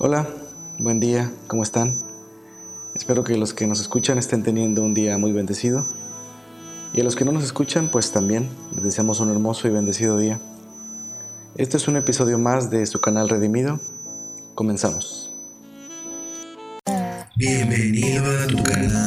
Hola, 0.00 0.28
buen 0.78 1.00
día, 1.00 1.28
¿cómo 1.48 1.64
están? 1.64 1.92
Espero 2.94 3.24
que 3.24 3.36
los 3.36 3.52
que 3.52 3.66
nos 3.66 3.80
escuchan 3.80 4.16
estén 4.16 4.44
teniendo 4.44 4.84
un 4.84 4.94
día 4.94 5.18
muy 5.18 5.32
bendecido. 5.32 5.84
Y 6.94 7.00
a 7.00 7.04
los 7.04 7.16
que 7.16 7.24
no 7.24 7.32
nos 7.32 7.42
escuchan, 7.42 7.88
pues 7.88 8.12
también 8.12 8.48
les 8.76 8.84
deseamos 8.84 9.18
un 9.18 9.30
hermoso 9.30 9.66
y 9.66 9.72
bendecido 9.72 10.16
día. 10.16 10.38
Este 11.56 11.78
es 11.78 11.88
un 11.88 11.96
episodio 11.96 12.38
más 12.38 12.70
de 12.70 12.86
su 12.86 13.00
canal 13.00 13.28
Redimido. 13.28 13.80
Comenzamos. 14.54 15.32
Bienvenido 17.34 18.24
a 18.24 18.46
tu 18.46 18.62
canal 18.62 18.97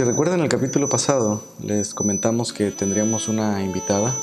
si 0.00 0.04
recuerdan 0.04 0.40
el 0.40 0.48
capítulo 0.48 0.88
pasado, 0.88 1.44
les 1.62 1.92
comentamos 1.92 2.54
que 2.54 2.70
tendríamos 2.70 3.28
una 3.28 3.62
invitada. 3.62 4.14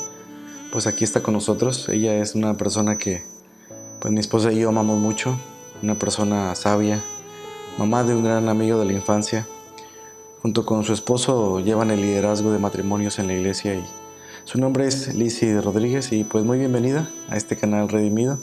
Pues 0.72 0.88
aquí 0.88 1.04
está 1.04 1.22
con 1.22 1.34
nosotros. 1.34 1.88
Ella 1.88 2.16
es 2.16 2.34
una 2.34 2.56
persona 2.56 2.96
que, 2.96 3.22
pues 4.00 4.12
mi 4.12 4.18
esposa 4.18 4.50
y 4.50 4.58
yo 4.58 4.70
amamos 4.70 4.98
mucho. 4.98 5.38
Una 5.80 5.96
persona 5.96 6.52
sabia, 6.56 7.00
mamá 7.78 8.02
de 8.02 8.12
un 8.12 8.24
gran 8.24 8.48
amigo 8.48 8.80
de 8.80 8.86
la 8.86 8.92
infancia. 8.92 9.46
Junto 10.42 10.66
con 10.66 10.82
su 10.82 10.92
esposo 10.92 11.60
llevan 11.60 11.92
el 11.92 12.00
liderazgo 12.00 12.50
de 12.50 12.58
matrimonios 12.58 13.20
en 13.20 13.28
la 13.28 13.34
iglesia 13.34 13.76
y 13.76 13.84
su 14.46 14.58
nombre 14.58 14.88
es 14.88 15.14
Lizzie 15.14 15.60
Rodríguez 15.60 16.10
y 16.10 16.24
pues 16.24 16.44
muy 16.44 16.58
bienvenida 16.58 17.08
a 17.28 17.36
este 17.36 17.54
canal 17.54 17.88
Redimido 17.88 18.40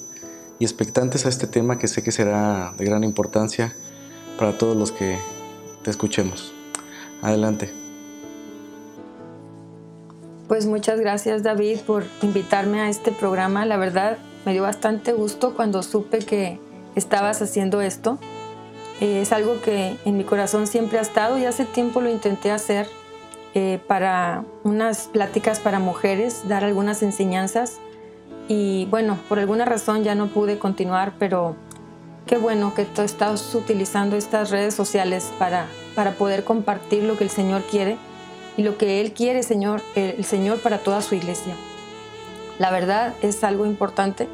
y 0.57 0.63
expectantes 0.63 1.25
a 1.25 1.29
este 1.29 1.47
tema 1.47 1.79
que 1.79 1.89
sé 1.89 2.01
que 2.01 2.13
será 2.13 2.73
de 2.77 2.85
gran 2.85 3.03
importancia 3.03 3.75
para 4.39 4.57
todos 4.57 4.77
los 4.77 4.93
que 4.93 5.17
te 5.83 5.91
escuchemos. 5.91 6.54
Adelante. 7.21 7.71
Pues 10.47 10.67
muchas 10.67 10.99
gracias 10.99 11.41
David 11.41 11.79
por 11.79 12.03
invitarme 12.21 12.81
a 12.81 12.89
este 12.89 13.11
programa. 13.11 13.65
La 13.65 13.77
verdad 13.77 14.17
me 14.45 14.53
dio 14.53 14.61
bastante 14.61 15.11
gusto 15.11 15.55
cuando 15.55 15.81
supe 15.81 16.19
que 16.19 16.59
estabas 16.95 17.41
haciendo 17.41 17.81
esto. 17.81 18.19
Eh, 19.01 19.21
es 19.21 19.31
algo 19.31 19.59
que 19.61 19.97
en 20.05 20.17
mi 20.17 20.23
corazón 20.23 20.67
siempre 20.67 20.99
ha 20.99 21.01
estado 21.01 21.37
y 21.37 21.45
hace 21.45 21.65
tiempo 21.65 21.99
lo 21.99 22.09
intenté 22.09 22.51
hacer 22.51 22.87
eh, 23.55 23.79
para 23.87 24.45
unas 24.63 25.07
pláticas 25.07 25.59
para 25.59 25.79
mujeres, 25.79 26.47
dar 26.47 26.63
algunas 26.63 27.01
enseñanzas 27.01 27.79
y 28.47 28.85
bueno, 28.91 29.17
por 29.27 29.39
alguna 29.39 29.65
razón 29.65 30.03
ya 30.03 30.13
no 30.13 30.27
pude 30.27 30.59
continuar, 30.59 31.13
pero 31.17 31.55
qué 32.25 32.37
bueno 32.37 32.73
que 32.73 32.85
tú 32.85 33.01
estás 33.01 33.53
utilizando 33.53 34.15
estas 34.15 34.49
redes 34.49 34.73
sociales 34.73 35.31
para, 35.37 35.67
para 35.93 36.11
poder 36.11 36.43
compartir 36.43 37.03
lo 37.03 37.17
que 37.17 37.23
el 37.23 37.29
Señor 37.29 37.63
quiere 37.63 37.97
y 38.57 38.63
lo 38.63 38.77
que 38.77 39.01
Él 39.01 39.13
quiere, 39.13 39.43
Señor, 39.43 39.81
el 39.95 40.25
Señor 40.25 40.59
para 40.59 40.79
toda 40.79 41.01
su 41.01 41.15
iglesia. 41.15 41.55
La 42.57 42.71
verdad 42.71 43.13
es 43.21 43.43
algo 43.43 43.65
importante 43.65 44.27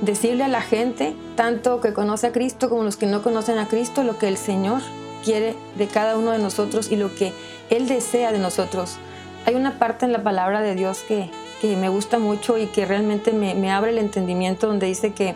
decirle 0.00 0.44
a 0.44 0.48
la 0.48 0.60
gente, 0.60 1.14
tanto 1.36 1.80
que 1.80 1.94
conoce 1.94 2.28
a 2.28 2.32
Cristo 2.32 2.68
como 2.68 2.84
los 2.84 2.96
que 2.96 3.06
no 3.06 3.22
conocen 3.22 3.58
a 3.58 3.66
Cristo, 3.66 4.04
lo 4.04 4.18
que 4.18 4.28
el 4.28 4.36
Señor 4.36 4.82
quiere 5.24 5.56
de 5.76 5.86
cada 5.88 6.16
uno 6.16 6.32
de 6.32 6.38
nosotros 6.38 6.92
y 6.92 6.96
lo 6.96 7.14
que 7.14 7.32
Él 7.70 7.88
desea 7.88 8.30
de 8.30 8.38
nosotros. 8.38 8.98
Hay 9.46 9.54
una 9.54 9.78
parte 9.78 10.04
en 10.04 10.12
la 10.12 10.22
palabra 10.22 10.60
de 10.60 10.74
Dios 10.74 11.02
que, 11.08 11.30
que 11.60 11.76
me 11.76 11.88
gusta 11.88 12.18
mucho 12.18 12.58
y 12.58 12.66
que 12.66 12.84
realmente 12.84 13.32
me, 13.32 13.54
me 13.54 13.72
abre 13.72 13.90
el 13.90 13.98
entendimiento 13.98 14.66
donde 14.66 14.86
dice 14.86 15.12
que 15.12 15.34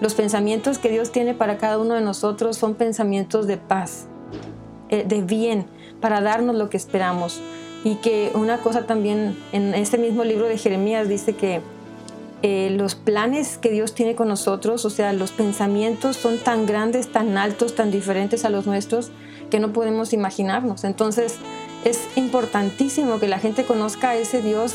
los 0.00 0.14
pensamientos 0.14 0.78
que 0.78 0.90
Dios 0.90 1.10
tiene 1.10 1.34
para 1.34 1.58
cada 1.58 1.78
uno 1.78 1.94
de 1.94 2.00
nosotros 2.00 2.56
son 2.56 2.74
pensamientos 2.74 3.46
de 3.46 3.56
paz, 3.56 4.06
eh, 4.90 5.04
de 5.06 5.22
bien, 5.22 5.66
para 6.00 6.20
darnos 6.20 6.54
lo 6.56 6.70
que 6.70 6.76
esperamos. 6.76 7.40
Y 7.84 7.96
que 7.96 8.30
una 8.34 8.58
cosa 8.58 8.86
también 8.86 9.36
en 9.52 9.74
este 9.74 9.98
mismo 9.98 10.24
libro 10.24 10.46
de 10.46 10.58
Jeremías 10.58 11.08
dice 11.08 11.34
que 11.34 11.60
eh, 12.42 12.70
los 12.76 12.94
planes 12.94 13.58
que 13.58 13.70
Dios 13.70 13.94
tiene 13.94 14.14
con 14.14 14.28
nosotros, 14.28 14.84
o 14.84 14.90
sea, 14.90 15.12
los 15.12 15.32
pensamientos 15.32 16.16
son 16.16 16.38
tan 16.38 16.66
grandes, 16.66 17.10
tan 17.10 17.36
altos, 17.36 17.74
tan 17.74 17.90
diferentes 17.90 18.44
a 18.44 18.50
los 18.50 18.66
nuestros, 18.66 19.10
que 19.50 19.58
no 19.58 19.72
podemos 19.72 20.12
imaginarnos. 20.12 20.84
Entonces 20.84 21.36
es 21.84 22.00
importantísimo 22.16 23.18
que 23.18 23.26
la 23.26 23.40
gente 23.40 23.64
conozca 23.64 24.10
a 24.10 24.16
ese 24.16 24.42
Dios 24.42 24.74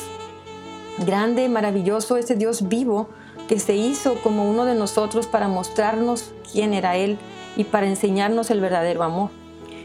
grande, 1.06 1.48
maravilloso, 1.48 2.18
ese 2.18 2.36
Dios 2.36 2.68
vivo 2.68 3.10
que 3.48 3.60
se 3.60 3.76
hizo 3.76 4.16
como 4.22 4.50
uno 4.50 4.66
de 4.66 4.76
nosotros 4.76 5.28
para 5.28 5.48
mostrarnos 5.48 6.32
quién 6.52 6.74
era 6.74 6.96
Él 6.96 7.18
y 7.56 7.66
para 7.66 7.88
enseñarnos 7.88 8.52
el 8.52 8.62
verdadero 8.62 9.04
amor. 9.04 9.30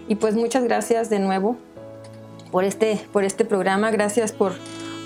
Y 0.09 0.15
pues 0.15 0.35
muchas 0.35 0.65
gracias 0.65 1.11
de 1.11 1.19
nuevo 1.19 1.57
por 2.51 2.65
este, 2.65 3.05
por 3.13 3.25
este 3.25 3.45
programa, 3.45 3.91
gracias 3.91 4.33
por 4.33 4.55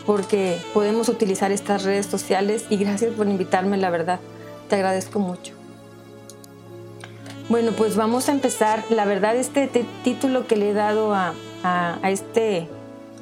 porque 0.07 0.59
podemos 0.75 1.09
utilizar 1.09 1.53
estas 1.53 1.85
redes 1.85 2.07
sociales 2.07 2.65
y 2.69 2.77
gracias 2.77 3.15
por 3.15 3.29
invitarme, 3.29 3.77
la 3.77 3.89
verdad, 3.91 4.19
te 4.69 4.75
agradezco 4.75 5.21
mucho. 5.21 5.55
Bueno, 7.49 7.73
pues 7.73 7.97
vamos 7.97 8.29
a 8.29 8.33
empezar. 8.33 8.83
La 8.91 9.05
verdad, 9.05 9.37
este 9.37 9.69
título 10.03 10.47
que 10.47 10.57
le 10.57 10.71
he 10.71 10.73
dado 10.73 11.15
a, 11.15 11.35
a 11.63 12.11
este 12.11 12.67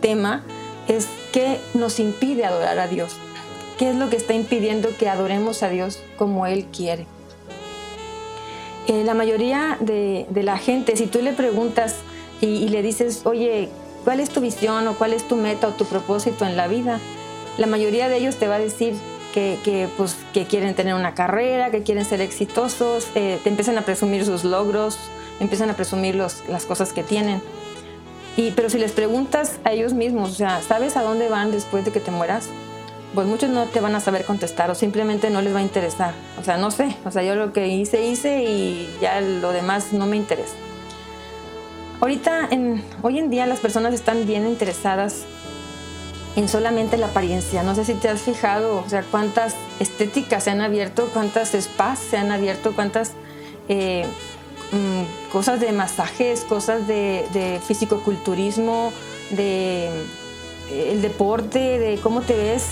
tema 0.01 0.43
es 0.89 1.09
¿qué 1.33 1.59
nos 1.75 2.01
impide 2.01 2.45
adorar 2.45 2.79
a 2.79 2.87
Dios? 2.87 3.17
¿Qué 3.81 3.89
es 3.89 3.97
lo 3.97 4.11
que 4.11 4.17
está 4.17 4.35
impidiendo 4.35 4.91
que 4.99 5.09
adoremos 5.09 5.63
a 5.63 5.71
Dios 5.71 6.03
como 6.19 6.47
Él 6.47 6.67
quiere? 6.67 7.07
Eh, 8.87 9.05
la 9.07 9.15
mayoría 9.15 9.79
de, 9.81 10.27
la 10.35 10.59
gente, 10.59 10.99
si 10.99 11.07
tú 11.07 11.23
le 11.23 11.33
preguntas 11.33 11.97
y, 12.43 12.69
le 12.69 12.83
dices, 12.83 13.23
oye, 13.25 13.71
¿cuál 14.05 14.21
es 14.21 14.29
tu 14.29 14.43
visión 14.43 14.87
o 14.87 14.99
cuál 14.99 15.15
es 15.15 15.27
tu 15.27 15.37
meta 15.37 15.69
o 15.69 15.71
tu 15.71 15.87
propósito 15.87 16.45
en 16.45 16.59
la 16.59 16.69
vida? 16.69 17.01
La 17.57 17.67
mayoría 17.67 18.11
de 18.11 18.19
ellos 18.19 18.37
te 18.37 18.49
va 18.49 18.57
a 18.57 18.59
decir 18.59 18.93
que, 19.33 19.89
pues, 19.97 20.15
quieren 20.35 20.75
tener 20.75 20.93
una 20.93 21.15
carrera, 21.15 21.71
que 21.71 21.83
quieren 21.83 22.05
ser 22.05 22.21
exitosos, 22.21 23.09
eh, 23.15 23.41
te 23.43 23.49
empiezan 23.49 23.79
a 23.79 23.81
presumir 23.87 24.27
sus 24.27 24.45
logros, 24.45 24.99
empiezan 25.41 25.71
a 25.71 25.75
presumir 25.75 26.17
las 26.17 26.67
cosas 26.69 26.93
que 26.93 27.03
tienen. 27.03 27.41
Y, 28.37 28.51
pero 28.51 28.69
si 28.69 28.79
les 28.79 28.93
preguntas 28.93 29.59
a 29.65 29.73
ellos 29.73 29.95
mismos, 29.95 30.33
o 30.33 30.35
sea, 30.35 30.61
¿sabes 30.61 30.99
a 30.99 31.03
dónde 31.03 31.31
van 31.31 31.51
después 31.51 31.87
de 31.87 31.93
que 31.93 32.01
te 32.01 32.11
mueras? 32.11 32.51
Pues 33.15 33.27
muchos 33.27 33.51
no 33.51 33.67
te 33.67 33.81
van 33.81 33.95
a 33.95 34.01
saber 34.01 34.25
contestar 34.25 34.71
o 34.71 34.75
simplemente 34.75 35.31
no 35.31 35.43
les 35.43 35.55
va 35.55 35.59
a 35.59 35.63
interesar. 35.63 36.15
O 36.41 36.45
sea, 36.45 36.57
no 36.59 36.71
sé. 36.71 36.97
O 37.05 37.11
sea, 37.11 37.23
yo 37.23 37.35
lo 37.35 37.53
que 37.53 37.69
hice, 37.69 38.07
hice 38.07 38.43
y 38.45 38.89
ya 39.01 39.21
lo 39.21 39.53
demás 39.53 39.93
no 39.93 40.07
me 40.07 40.17
interesa. 40.17 40.55
Ahorita, 42.01 42.49
hoy 43.03 43.19
en 43.19 43.31
día 43.31 43.47
las 43.47 43.61
personas 43.61 43.93
están 43.93 44.27
bien 44.27 44.47
interesadas 44.47 45.25
en 46.37 46.49
solamente 46.49 46.97
la 46.97 47.07
apariencia. 47.07 47.63
No 47.63 47.75
sé 47.75 47.85
si 47.85 47.95
te 47.95 48.09
has 48.09 48.23
fijado, 48.23 48.83
o 48.85 48.89
sea, 48.89 49.03
cuántas 49.03 49.55
estéticas 49.81 50.45
se 50.45 50.51
han 50.51 50.61
abierto, 50.61 51.11
cuántas 51.13 51.51
spas 51.51 51.99
se 51.99 52.17
han 52.17 52.31
abierto, 52.31 52.73
cuántas 52.75 53.13
eh, 53.69 54.07
Mm, 54.73 55.33
cosas 55.33 55.59
de 55.59 55.73
masajes, 55.73 56.45
cosas 56.45 56.87
de, 56.87 57.27
de 57.33 57.61
fisicoculturismo, 57.67 58.93
de 59.31 59.87
eh, 59.87 60.93
el 60.93 61.03
deporte, 61.03 61.79
de 61.81 61.99
cómo 62.01 62.21
te 62.21 62.37
ves, 62.37 62.67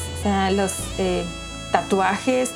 los 0.52 0.72
eh, 0.98 1.24
tatuajes, 1.72 2.52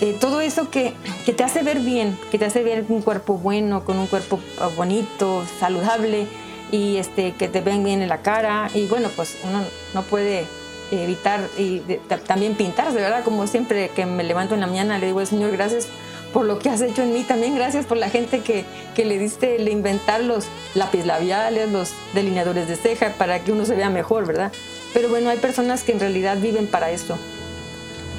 eh, 0.00 0.16
todo 0.18 0.40
eso 0.40 0.70
que, 0.70 0.94
que, 1.24 1.32
te 1.32 1.44
hace 1.44 1.62
ver 1.62 1.78
bien, 1.78 2.18
que 2.30 2.38
te 2.38 2.44
hace 2.44 2.62
ver 2.62 2.84
un 2.88 3.02
cuerpo 3.02 3.38
bueno, 3.38 3.84
con 3.84 3.98
un 3.98 4.06
cuerpo 4.06 4.40
ah, 4.58 4.68
bonito, 4.76 5.44
saludable 5.60 6.26
y 6.72 6.96
este, 6.96 7.32
que 7.32 7.48
te 7.48 7.60
ven 7.60 7.84
bien 7.84 8.02
en 8.02 8.08
la 8.08 8.22
cara. 8.22 8.68
Y 8.74 8.86
bueno, 8.86 9.10
pues 9.14 9.38
uno 9.44 9.62
no 9.94 10.02
puede 10.02 10.44
evitar 10.90 11.48
y 11.56 11.80
también 12.26 12.54
pintarse, 12.54 12.96
¿verdad? 12.96 13.24
Como 13.24 13.46
siempre 13.46 13.90
que 13.90 14.04
me 14.04 14.24
levanto 14.24 14.54
en 14.54 14.60
la 14.60 14.66
mañana 14.66 14.98
le 14.98 15.06
digo, 15.06 15.24
Señor, 15.24 15.52
gracias 15.52 15.86
por 16.32 16.46
lo 16.46 16.58
que 16.58 16.68
has 16.68 16.80
hecho 16.80 17.02
en 17.02 17.12
mí. 17.12 17.22
También 17.22 17.54
gracias 17.54 17.86
por 17.86 17.96
la 17.96 18.10
gente 18.10 18.40
que, 18.40 18.64
que 18.94 19.04
le 19.04 19.18
diste 19.18 19.56
el 19.56 19.68
inventar 19.68 20.22
los 20.22 20.46
lápiz 20.74 21.04
labiales, 21.04 21.70
los 21.70 21.92
delineadores 22.14 22.68
de 22.68 22.76
ceja 22.76 23.12
para 23.18 23.38
que 23.44 23.52
uno 23.52 23.64
se 23.64 23.76
vea 23.76 23.90
mejor, 23.90 24.26
¿verdad? 24.26 24.52
Pero 24.92 25.08
bueno, 25.08 25.30
hay 25.30 25.38
personas 25.38 25.84
que 25.84 25.92
en 25.92 26.00
realidad 26.00 26.38
viven 26.38 26.66
para 26.66 26.90
eso 26.90 27.16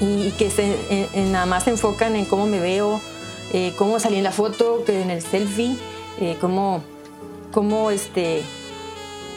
y, 0.02 0.32
que 0.32 0.50
se, 0.50 0.76
nada 1.32 1.46
más 1.46 1.64
se 1.64 1.72
enfocan 1.72 2.16
en 2.16 2.26
cómo 2.26 2.46
me 2.48 2.60
veo, 2.60 3.02
eh, 3.54 3.74
cómo 3.78 4.00
salí 4.00 4.18
en 4.18 4.24
la 4.24 4.32
foto, 4.32 4.84
que 4.86 5.02
en 5.02 5.10
el 5.10 5.22
selfie, 5.22 5.76
eh, 6.20 6.38
cómo, 6.42 6.84
cómo, 7.52 7.92
este, 7.92 8.42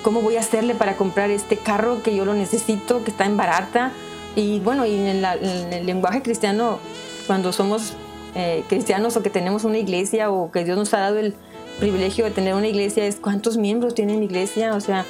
cómo 0.02 0.22
voy 0.22 0.36
a 0.36 0.40
hacerle 0.40 0.74
para 0.74 0.96
comprar 0.96 1.30
este 1.30 1.56
carro 1.56 2.02
que 2.02 2.14
yo 2.14 2.24
lo 2.24 2.34
necesito, 2.34 3.04
que 3.04 3.10
está 3.10 3.26
en 3.26 3.36
barata. 3.36 3.92
Y 4.34 4.60
bueno, 4.60 4.84
y 4.84 4.94
en 4.94 5.24
el 5.24 5.86
lenguaje 5.86 6.22
cristiano, 6.22 6.78
cuando 7.26 7.52
somos 7.52 7.94
eh, 8.34 8.64
cristianos 8.68 9.16
o 9.16 9.22
que 9.22 9.30
tenemos 9.30 9.64
una 9.64 9.78
iglesia 9.78 10.30
o 10.30 10.50
que 10.50 10.64
Dios 10.64 10.76
nos 10.76 10.92
ha 10.92 10.98
dado 10.98 11.18
el 11.18 11.34
privilegio 11.78 12.24
de 12.24 12.30
tener 12.30 12.54
una 12.54 12.68
iglesia 12.68 13.06
es 13.06 13.16
cuántos 13.16 13.56
miembros 13.56 13.94
tiene 13.94 14.16
mi 14.16 14.26
iglesia, 14.26 14.74
o 14.74 14.80
sea, 14.80 15.04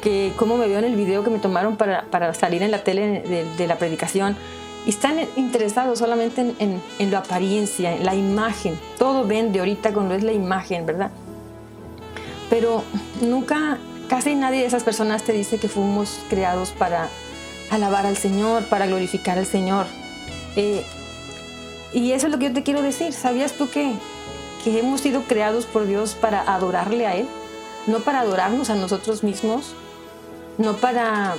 que 0.00 0.32
cómo 0.36 0.56
me 0.56 0.66
veo 0.66 0.78
en 0.78 0.84
el 0.84 0.96
video 0.96 1.22
que 1.22 1.30
me 1.30 1.38
tomaron 1.38 1.76
para, 1.76 2.04
para 2.10 2.34
salir 2.34 2.62
en 2.62 2.70
la 2.70 2.82
tele 2.82 3.22
de, 3.56 3.66
la 3.66 3.76
predicación, 3.76 4.36
y 4.86 4.90
están 4.90 5.18
interesados 5.36 5.98
solamente 5.98 6.40
en, 6.40 6.56
en, 6.58 6.82
en, 6.98 7.10
la 7.10 7.18
apariencia, 7.18 7.94
en 7.94 8.04
la 8.04 8.14
imagen. 8.14 8.78
Todo 8.98 9.26
vende 9.26 9.58
ahorita 9.58 9.92
cuando 9.92 10.14
es 10.14 10.22
la 10.22 10.32
imagen, 10.32 10.86
¿verdad? 10.86 11.10
Pero 12.48 12.82
nunca, 13.20 13.78
casi 14.08 14.34
nadie 14.34 14.60
de 14.60 14.66
esas 14.66 14.82
personas 14.82 15.22
te 15.22 15.32
dice 15.32 15.58
que 15.58 15.68
fuimos 15.68 16.18
creados 16.30 16.70
para 16.70 17.08
alabar 17.70 18.06
al 18.06 18.16
Señor, 18.16 18.64
para 18.64 18.86
glorificar 18.86 19.38
al 19.38 19.46
Señor. 19.46 19.86
Eh, 20.56 20.84
y 21.92 22.12
eso 22.12 22.26
es 22.26 22.32
lo 22.32 22.38
que 22.38 22.46
yo 22.46 22.52
te 22.52 22.62
quiero 22.62 22.82
decir. 22.82 23.12
¿Sabías 23.12 23.52
tú 23.52 23.68
que, 23.68 23.92
que 24.64 24.78
hemos 24.78 25.00
sido 25.00 25.22
creados 25.22 25.66
por 25.66 25.86
Dios 25.86 26.14
para 26.14 26.40
adorarle 26.40 27.06
a 27.06 27.16
Él? 27.16 27.26
No 27.86 28.00
para 28.00 28.20
adorarnos 28.20 28.70
a 28.70 28.74
nosotros 28.74 29.22
mismos, 29.22 29.74
no 30.60 30.74
para 30.74 31.34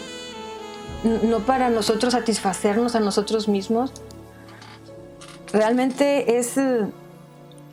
no 1.03 1.39
para 1.39 1.69
nosotros 1.69 2.13
satisfacernos 2.13 2.95
a 2.95 2.99
nosotros 2.99 3.47
mismos. 3.47 3.91
Realmente 5.51 6.37
es, 6.37 6.57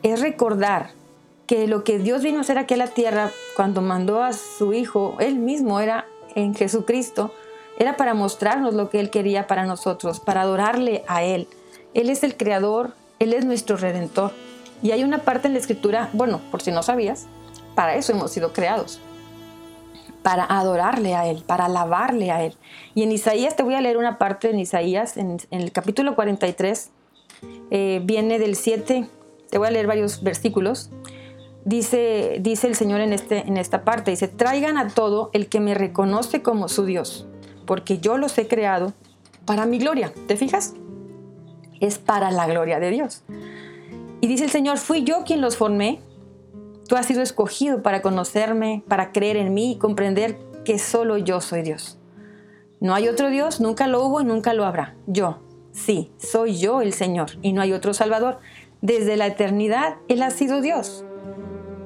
es 0.03 0.19
recordar 0.19 0.91
que 1.45 1.67
lo 1.67 1.83
que 1.83 1.99
Dios 1.99 2.23
vino 2.23 2.39
a 2.39 2.41
hacer 2.41 2.57
aquí 2.57 2.73
a 2.73 2.77
la 2.77 2.87
tierra 2.87 3.31
cuando 3.55 3.81
mandó 3.81 4.23
a 4.23 4.33
su 4.33 4.73
Hijo, 4.73 5.15
Él 5.19 5.35
mismo 5.35 5.79
era 5.79 6.05
en 6.35 6.55
Jesucristo, 6.55 7.33
era 7.77 7.97
para 7.97 8.13
mostrarnos 8.13 8.73
lo 8.73 8.89
que 8.89 8.99
Él 8.99 9.09
quería 9.09 9.47
para 9.47 9.65
nosotros, 9.65 10.19
para 10.19 10.41
adorarle 10.41 11.03
a 11.07 11.23
Él. 11.23 11.47
Él 11.93 12.09
es 12.09 12.23
el 12.23 12.35
Creador, 12.35 12.93
Él 13.19 13.33
es 13.33 13.45
nuestro 13.45 13.77
Redentor. 13.77 14.31
Y 14.81 14.91
hay 14.91 15.03
una 15.03 15.19
parte 15.19 15.47
en 15.47 15.53
la 15.53 15.59
Escritura, 15.59 16.09
bueno, 16.13 16.41
por 16.51 16.61
si 16.61 16.71
no 16.71 16.83
sabías, 16.83 17.25
para 17.75 17.95
eso 17.95 18.11
hemos 18.11 18.31
sido 18.31 18.53
creados, 18.53 18.99
para 20.21 20.43
adorarle 20.43 21.15
a 21.15 21.27
Él, 21.27 21.43
para 21.45 21.65
alabarle 21.65 22.31
a 22.31 22.43
Él. 22.43 22.55
Y 22.95 23.03
en 23.03 23.11
Isaías, 23.11 23.55
te 23.55 23.63
voy 23.63 23.75
a 23.75 23.81
leer 23.81 23.97
una 23.97 24.17
parte 24.17 24.49
en 24.49 24.59
Isaías, 24.59 25.17
en, 25.17 25.37
el 25.51 25.71
capítulo 25.71 26.15
43, 26.15 26.91
eh, 27.71 28.01
viene 28.03 28.39
del 28.39 28.55
7, 28.55 29.07
te 29.49 29.57
voy 29.57 29.67
a 29.67 29.71
leer 29.71 29.87
varios 29.87 30.21
versículos. 30.23 30.89
Dice, 31.65 32.37
dice 32.41 32.67
el 32.67 32.75
Señor 32.75 33.01
en, 33.01 33.13
este, 33.13 33.47
en 33.47 33.57
esta 33.57 33.83
parte, 33.83 34.11
dice, 34.11 34.27
traigan 34.27 34.77
a 34.77 34.89
todo 34.89 35.29
el 35.33 35.47
que 35.47 35.59
me 35.59 35.73
reconoce 35.73 36.41
como 36.41 36.67
su 36.67 36.85
Dios, 36.85 37.27
porque 37.65 37.99
yo 37.99 38.17
los 38.17 38.37
he 38.37 38.47
creado 38.47 38.93
para 39.45 39.65
mi 39.65 39.79
gloria. 39.79 40.13
¿Te 40.27 40.35
fijas? 40.35 40.73
Es 41.79 41.97
para 41.97 42.31
la 42.31 42.47
gloria 42.47 42.79
de 42.79 42.91
Dios. 42.91 43.23
Y 44.21 44.27
dice 44.27 44.43
el 44.43 44.51
Señor, 44.51 44.77
fui 44.77 45.03
yo 45.03 45.23
quien 45.25 45.41
los 45.41 45.57
formé, 45.57 46.01
Tú 46.89 46.95
has 46.95 47.05
sido 47.05 47.21
escogido 47.21 47.83
para 47.83 48.01
conocerme, 48.01 48.83
para 48.87 49.11
creer 49.11 49.37
en 49.37 49.53
mí 49.53 49.73
y 49.73 49.77
comprender 49.77 50.39
que 50.65 50.79
solo 50.79 51.19
yo 51.19 51.39
soy 51.39 51.61
Dios. 51.61 51.99
No 52.79 52.95
hay 52.95 53.07
otro 53.07 53.29
Dios, 53.29 53.61
nunca 53.61 53.85
lo 53.85 54.03
hubo 54.03 54.21
y 54.21 54.25
nunca 54.25 54.53
lo 54.53 54.65
habrá. 54.65 54.95
Yo, 55.05 55.37
sí, 55.71 56.11
soy 56.17 56.57
yo 56.57 56.81
el 56.81 56.93
Señor 56.93 57.29
y 57.43 57.53
no 57.53 57.61
hay 57.61 57.73
otro 57.73 57.93
Salvador. 57.93 58.39
Desde 58.81 59.17
la 59.17 59.27
eternidad 59.27 59.97
Él 60.07 60.23
ha 60.23 60.31
sido 60.31 60.61
Dios. 60.61 61.05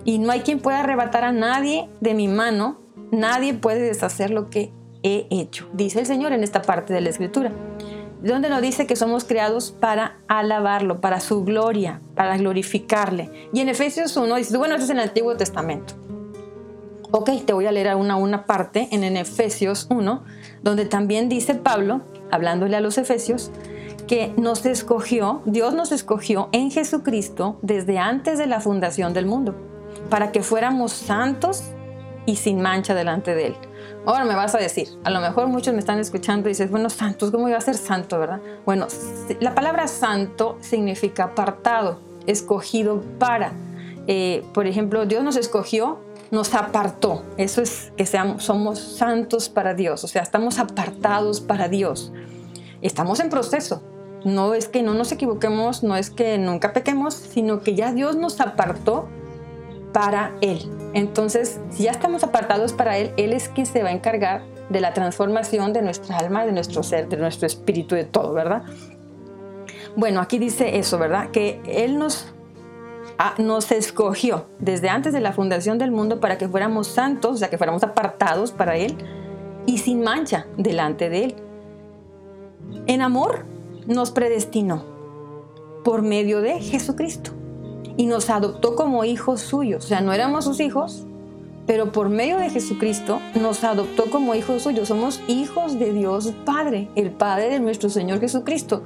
Y 0.06 0.20
no 0.20 0.32
hay 0.32 0.40
quien 0.40 0.62
pueda 0.62 0.80
arrebatar 0.80 1.26
a 1.26 1.34
nadie 1.34 1.90
de 2.00 2.14
mi 2.14 2.30
mano. 2.30 2.80
Nadie 3.12 3.54
puede 3.54 3.82
deshacer 3.82 4.30
lo 4.30 4.50
que 4.50 4.72
he 5.04 5.28
hecho, 5.30 5.68
dice 5.74 6.00
el 6.00 6.06
Señor 6.06 6.32
en 6.32 6.44
esta 6.44 6.62
parte 6.62 6.94
de 6.94 7.02
la 7.02 7.10
Escritura 7.10 7.52
donde 8.32 8.50
nos 8.50 8.62
dice 8.62 8.88
que 8.88 8.96
somos 8.96 9.26
creados 9.26 9.72
para 9.72 10.18
alabarlo, 10.28 11.02
para 11.02 11.20
su 11.20 11.44
gloria, 11.44 12.02
para 12.16 12.38
glorificarle. 12.38 13.50
Y 13.54 13.60
en 13.60 13.70
Efesios 13.70 14.16
1 14.16 14.36
dice, 14.36 14.58
bueno, 14.58 14.76
eso 14.76 14.86
es 14.86 14.90
en 14.90 14.98
el 14.98 15.10
Antiguo 15.10 15.36
Testamento. 15.36 15.94
Ok, 17.12 17.30
te 17.46 17.54
voy 17.54 17.68
a 17.68 17.72
leer 17.72 17.96
una, 17.96 18.16
una 18.16 18.46
parte 18.46 18.88
en, 18.92 19.04
Efesios 19.18 19.88
1, 19.90 20.24
donde 20.64 20.86
también 20.86 21.30
dice 21.30 21.54
Pablo, 21.54 22.02
hablándole 22.32 22.76
a 22.76 22.82
los 22.82 22.98
Efesios, 22.98 23.52
que 24.08 24.34
nos 24.38 24.66
escogió, 24.66 25.42
Dios 25.46 25.76
nos 25.76 25.92
escogió 25.92 26.50
en 26.54 26.72
Jesucristo 26.72 27.60
desde 27.62 28.00
antes 28.00 28.40
de 28.40 28.48
la 28.48 28.62
fundación 28.62 29.14
del 29.14 29.26
mundo, 29.26 29.54
para 30.10 30.32
que 30.32 30.42
fuéramos 30.42 30.92
santos 30.92 31.64
y 32.26 32.38
sin 32.38 32.62
mancha 32.62 32.96
delante 32.96 33.36
de 33.36 33.48
Él. 33.48 33.56
Ahora 34.06 34.26
me 34.26 34.36
vas 34.36 34.54
a 34.54 34.58
decir, 34.58 34.90
a 35.06 35.10
lo 35.10 35.22
mejor 35.22 35.48
muchos 35.48 35.74
me 35.74 35.80
están 35.80 35.98
escuchando 35.98 36.50
y 36.50 36.52
dices, 36.52 36.70
bueno, 36.70 36.90
santos, 36.90 37.32
¿cómo 37.32 37.48
iba 37.48 37.58
a 37.58 37.62
ser 37.62 37.78
santo, 37.78 38.20
verdad? 38.20 38.42
Bueno, 38.66 38.88
la 39.40 39.56
palabra 39.56 39.88
santo 39.88 40.58
significa 40.60 41.24
apartado, 41.26 42.02
escogido 42.28 43.02
para. 43.18 43.54
Eh, 44.08 44.44
por 44.54 44.68
ejemplo, 44.68 45.06
Dios 45.06 45.24
nos 45.24 45.38
escogió, 45.38 46.00
nos 46.32 46.54
apartó. 46.54 47.24
Eso 47.38 47.62
es 47.62 47.94
que 47.96 48.06
seamos, 48.06 48.44
somos 48.44 48.80
santos 48.80 49.48
para 49.48 49.74
Dios, 49.74 50.04
o 50.04 50.08
sea, 50.10 50.22
estamos 50.22 50.60
apartados 50.60 51.40
para 51.40 51.70
Dios. 51.70 52.12
Estamos 52.82 53.22
en 53.22 53.30
proceso. 53.30 53.82
No 54.26 54.54
es 54.54 54.68
que 54.68 54.84
no 54.84 54.94
nos 54.94 55.14
equivoquemos, 55.14 55.84
no 55.84 55.96
es 55.96 56.10
que 56.10 56.38
nunca 56.38 56.74
pequemos, 56.74 57.14
sino 57.14 57.62
que 57.62 57.76
ya 57.76 57.94
Dios 57.94 58.18
nos 58.18 58.42
apartó 58.42 59.08
para 59.94 60.36
Él. 60.42 60.60
Entonces, 60.94 61.62
si 61.70 61.84
ya 61.84 61.92
estamos 61.92 62.24
apartados 62.24 62.74
para 62.74 62.98
Él, 62.98 63.14
Él 63.16 63.32
es 63.32 63.48
quien 63.48 63.66
se 63.66 63.84
va 63.84 63.90
a 63.90 63.92
encargar 63.94 64.42
de 64.70 64.82
la 64.82 64.94
transformación 64.94 65.72
de 65.72 65.82
nuestra 65.82 66.18
alma, 66.18 66.46
de 66.46 66.52
nuestro 66.52 66.84
ser, 66.84 67.08
de 67.08 67.18
nuestro 67.18 67.48
espíritu, 67.48 67.96
de 67.96 68.04
todo, 68.04 68.34
¿verdad? 68.34 68.64
Bueno, 69.96 70.20
aquí 70.20 70.40
dice 70.40 70.80
eso, 70.80 70.98
¿verdad? 70.98 71.30
Que 71.30 71.62
Él 71.68 72.00
nos, 72.00 72.34
ah, 73.20 73.36
nos 73.38 73.72
escogió 73.72 74.48
desde 74.60 74.90
antes 74.90 75.14
de 75.14 75.22
la 75.22 75.32
fundación 75.32 75.78
del 75.78 75.92
mundo 75.92 76.20
para 76.20 76.38
que 76.38 76.50
fuéramos 76.50 76.88
santos, 76.88 77.36
o 77.36 77.38
sea, 77.38 77.50
que 77.50 77.58
fuéramos 77.58 77.84
apartados 77.84 78.52
para 78.52 78.76
Él 78.76 78.98
y 79.68 79.78
sin 79.78 80.02
mancha 80.02 80.48
delante 80.58 81.10
de 81.10 81.26
Él. 81.26 81.36
En 82.88 83.02
amor 83.02 83.46
nos 83.86 84.10
predestinó 84.12 84.84
por 85.84 86.02
medio 86.02 86.42
de 86.42 86.60
Jesucristo 86.60 87.32
y 87.98 88.06
nos 88.06 88.30
adoptó 88.30 88.76
como 88.76 89.06
hijos 89.06 89.42
suyos. 89.42 89.86
O 89.86 89.88
sea, 89.88 90.02
no 90.02 90.14
éramos 90.14 90.46
sus 90.46 90.60
hijos, 90.60 91.06
pero 91.66 91.92
por 91.92 92.10
medio 92.10 92.38
de 92.38 92.50
Jesucristo 92.50 93.20
nos 93.40 93.64
adoptó 93.64 94.10
como 94.10 94.36
hijos 94.36 94.64
suyos. 94.64 94.88
Somos 94.88 95.22
hijos 95.28 95.80
de 95.80 95.94
Dios 95.94 96.34
Padre, 96.46 96.90
el 96.96 97.12
Padre 97.12 97.50
de 97.50 97.60
nuestro 97.60 97.90
Señor 97.90 98.20
Jesucristo. 98.20 98.84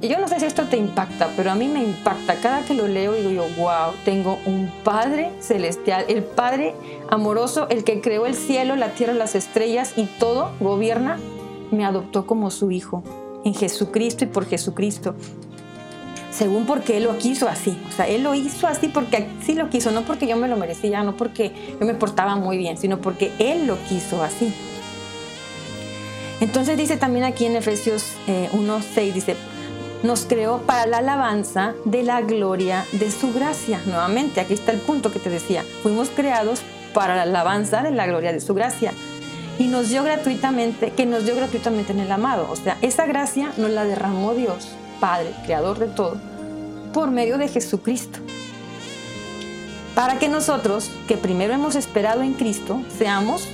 Y 0.00 0.08
yo 0.08 0.18
no 0.20 0.28
sé 0.28 0.38
si 0.38 0.46
esto 0.46 0.64
te 0.64 0.76
impacta, 0.76 1.28
pero 1.36 1.50
a 1.50 1.56
mí 1.56 1.66
me 1.66 1.82
impacta. 1.82 2.36
Cada 2.36 2.64
que 2.64 2.74
lo 2.74 2.86
leo 2.86 3.14
digo 3.14 3.30
yo, 3.30 3.44
wow, 3.56 3.92
tengo 4.04 4.38
un 4.46 4.70
Padre 4.84 5.32
celestial, 5.40 6.04
el 6.08 6.22
Padre 6.22 6.74
amoroso, 7.10 7.66
el 7.68 7.82
que 7.82 8.00
creó 8.00 8.26
el 8.26 8.36
cielo, 8.36 8.76
la 8.76 8.90
tierra, 8.90 9.12
las 9.12 9.34
estrellas 9.34 9.94
y 9.96 10.04
todo, 10.04 10.52
gobierna, 10.60 11.18
me 11.72 11.84
adoptó 11.84 12.26
como 12.26 12.50
su 12.50 12.70
hijo 12.70 13.02
en 13.44 13.54
Jesucristo 13.54 14.24
y 14.24 14.28
por 14.28 14.46
Jesucristo 14.46 15.14
según 16.30 16.66
porque 16.66 16.96
Él 16.96 17.04
lo 17.04 17.18
quiso 17.18 17.48
así. 17.48 17.78
O 17.88 17.92
sea, 17.92 18.06
Él 18.06 18.22
lo 18.22 18.34
hizo 18.34 18.66
así 18.66 18.88
porque 18.88 19.28
sí 19.44 19.54
lo 19.54 19.70
quiso, 19.70 19.90
no 19.90 20.02
porque 20.02 20.26
yo 20.26 20.36
me 20.36 20.48
lo 20.48 20.56
merecía, 20.56 21.02
no 21.02 21.16
porque 21.16 21.52
yo 21.80 21.86
me 21.86 21.94
portaba 21.94 22.36
muy 22.36 22.58
bien, 22.58 22.76
sino 22.76 23.00
porque 23.00 23.32
Él 23.38 23.66
lo 23.66 23.78
quiso 23.84 24.22
así. 24.22 24.52
Entonces 26.40 26.76
dice 26.76 26.96
también 26.96 27.24
aquí 27.24 27.46
en 27.46 27.56
Efesios 27.56 28.12
1.6, 28.26 28.82
eh, 28.96 29.12
dice, 29.12 29.36
nos 30.04 30.26
creó 30.26 30.58
para 30.58 30.86
la 30.86 30.98
alabanza 30.98 31.74
de 31.84 32.04
la 32.04 32.20
gloria 32.20 32.86
de 32.92 33.10
su 33.10 33.32
gracia. 33.32 33.80
Nuevamente, 33.86 34.40
aquí 34.40 34.54
está 34.54 34.70
el 34.70 34.78
punto 34.78 35.10
que 35.10 35.18
te 35.18 35.30
decía. 35.30 35.64
Fuimos 35.82 36.10
creados 36.10 36.60
para 36.94 37.16
la 37.16 37.22
alabanza 37.22 37.82
de 37.82 37.90
la 37.90 38.06
gloria 38.06 38.32
de 38.32 38.40
su 38.40 38.54
gracia. 38.54 38.92
Y 39.58 39.66
nos 39.66 39.88
dio 39.88 40.04
gratuitamente, 40.04 40.92
que 40.92 41.04
nos 41.04 41.24
dio 41.24 41.34
gratuitamente 41.34 41.92
en 41.92 41.98
el 41.98 42.12
amado. 42.12 42.48
O 42.48 42.54
sea, 42.54 42.78
esa 42.80 43.06
gracia 43.06 43.50
nos 43.56 43.70
la 43.70 43.84
derramó 43.84 44.34
Dios 44.34 44.77
Padre, 45.00 45.34
creador 45.44 45.78
de 45.78 45.86
todo, 45.86 46.16
por 46.92 47.10
medio 47.10 47.38
de 47.38 47.48
Jesucristo. 47.48 48.18
Para 49.94 50.18
que 50.18 50.28
nosotros, 50.28 50.90
que 51.08 51.16
primero 51.16 51.52
hemos 51.54 51.74
esperado 51.74 52.22
en 52.22 52.34
Cristo, 52.34 52.80
seamos 52.98 53.48